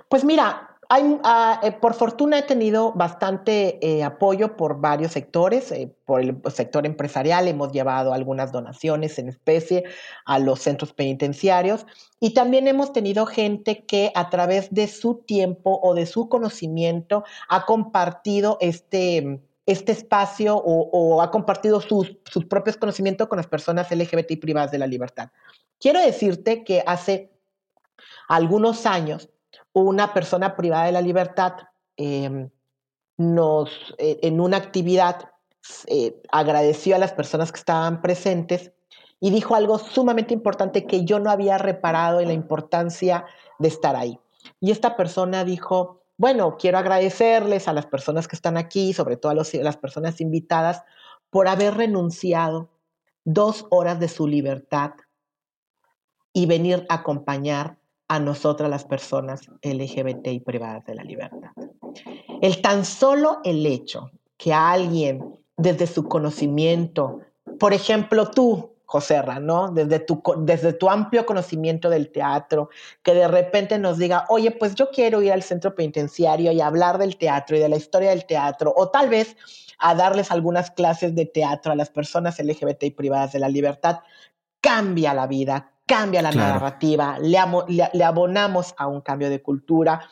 [0.09, 5.71] Pues mira, Ah, eh, por fortuna he tenido bastante eh, apoyo por varios sectores.
[5.71, 9.85] Eh, por el sector empresarial hemos llevado algunas donaciones en especie
[10.25, 11.87] a los centros penitenciarios
[12.21, 17.23] y también hemos tenido gente que a través de su tiempo o de su conocimiento
[17.51, 23.91] ha compartido este, este espacio o, ha compartido sus, sus propios conocimientos con las personas
[23.91, 25.29] LGBT y privadas de la libertad.
[25.79, 27.31] Quiero decirte que hace
[28.27, 29.29] algunos años
[29.73, 31.55] una persona privada de la libertad
[31.97, 32.51] em,
[33.17, 35.31] nos, eh, en una actividad,
[35.87, 38.73] eh, agradeció a las personas que estaban presentes
[39.21, 43.27] y dijo algo sumamente importante que yo no había reparado en la importancia
[43.59, 44.19] de estar ahí.
[44.61, 49.33] Y esta persona dijo, bueno, quiero agradecerles a las personas que están aquí, sobre todo
[49.33, 50.83] a las personas invitadas,
[51.31, 52.71] por haber renunciado
[53.25, 54.93] dos horas de su libertad
[56.33, 57.78] y venir a acompañar
[58.09, 61.51] a nosotras las personas LGBT y privadas de la libertad.
[62.41, 67.21] El tan solo el hecho que alguien desde su conocimiento,
[67.59, 69.69] por ejemplo tú, José ¿no?
[69.69, 72.71] Desde tu, desde tu amplio conocimiento del teatro,
[73.03, 76.97] que de repente nos diga, oye, pues yo quiero ir al centro penitenciario y hablar
[76.97, 79.37] del teatro y de la historia del teatro, o tal vez
[79.79, 84.01] a darles algunas clases de teatro a las personas LGBT y privadas de la libertad,
[84.63, 90.09] cambia la vida, cambia la narrativa, le, abonamos a un cambio de cultura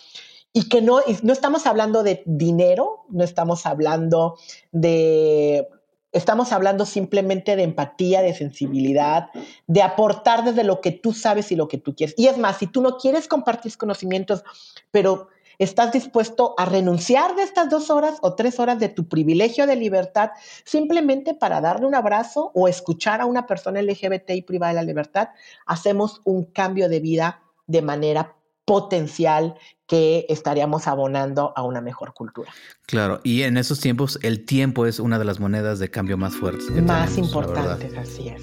[0.53, 4.37] y que no, no estamos hablando de dinero, no estamos hablando
[4.73, 5.69] de
[6.13, 9.29] Estamos hablando simplemente de empatía, de sensibilidad,
[9.67, 12.15] de aportar desde lo que tú sabes y lo que tú quieres.
[12.17, 14.43] Y es más, si tú no quieres compartir conocimientos,
[14.91, 15.29] pero
[15.59, 19.77] ¿Estás dispuesto a renunciar de estas dos horas o tres horas de tu privilegio de
[19.77, 20.31] libertad
[20.65, 24.83] simplemente para darle un abrazo o escuchar a una persona LGBT y privada de la
[24.83, 25.31] libertad?
[25.65, 28.37] Hacemos un cambio de vida de manera
[28.67, 29.55] potencial
[29.87, 32.51] que estaríamos abonando a una mejor cultura.
[32.87, 36.35] Claro, y en esos tiempos el tiempo es una de las monedas de cambio más
[36.35, 36.69] fuertes.
[36.83, 38.43] más importantes, así es.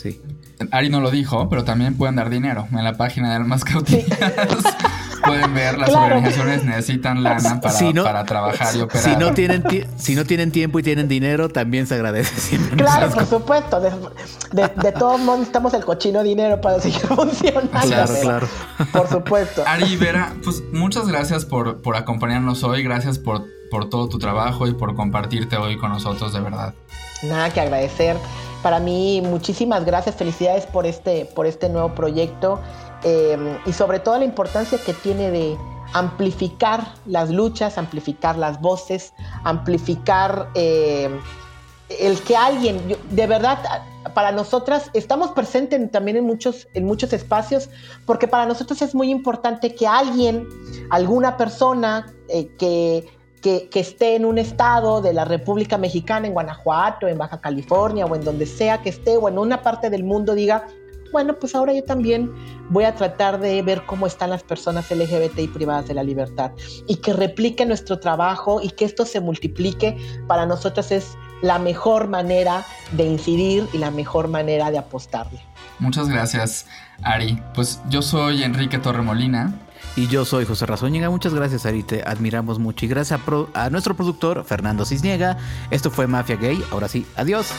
[0.00, 0.20] Sí.
[0.70, 4.06] Ari no lo dijo, pero también pueden dar dinero en la página de Almas Cautivas.
[5.24, 9.04] pueden ver, las organizaciones necesitan lana para, trabajar y operar.
[9.04, 9.64] Si no, tienen
[9.96, 12.76] si no tienen tiempo y tienen dinero, también se agradece siempre.
[12.76, 13.80] Claro, por supuesto.
[13.80, 17.70] De, todos modos necesitamos el cochino dinero para seguir funcionando.
[17.70, 18.48] Claro, claro.
[18.92, 19.62] Por supuesto.
[19.66, 22.82] Ari Vera, pues muchas gracias por, por acompañarnos hoy.
[22.82, 26.74] Gracias por, por todo tu trabajo y por compartirte hoy con nosotros, de verdad.
[27.22, 28.16] Nada que agradecer.
[28.62, 32.60] Para mí, muchísimas gracias, felicidades por este, por este nuevo proyecto.
[33.04, 35.58] Em, y sobre todo la importancia que tiene de
[35.92, 39.12] amplificar las luchas, amplificar las voces,
[39.44, 41.20] amplificar em,
[41.90, 42.80] el que alguien,
[43.10, 43.58] de verdad,
[44.14, 47.68] para nosotras estamos presentes también en muchos, en muchos espacios,
[48.06, 50.48] porque para nosotros es muy importante que alguien,
[50.90, 53.06] alguna persona eh, que,
[53.42, 58.06] que, que, esté en un estado de la República Mexicana, en Guanajuato, en Baja California
[58.06, 60.66] o en donde sea que esté o en una parte del mundo diga,
[61.14, 62.28] bueno, pues ahora yo también
[62.70, 66.50] voy a tratar de ver cómo están las personas LGBT y privadas de la libertad
[66.88, 69.96] y que replique nuestro trabajo y que esto se multiplique,
[70.26, 75.40] para nosotros es la mejor manera de incidir y la mejor manera de apostarle.
[75.78, 76.66] Muchas gracias,
[77.04, 77.40] Ari.
[77.54, 79.54] Pues yo soy Enrique Torremolina.
[79.94, 81.10] Y yo soy José Razóñiga.
[81.10, 81.84] Muchas gracias, Ari.
[81.84, 82.86] Te admiramos mucho.
[82.86, 85.36] Y gracias a, a nuestro productor, Fernando Cisniega.
[85.70, 86.60] Esto fue Mafia Gay.
[86.72, 87.52] Ahora sí, adiós.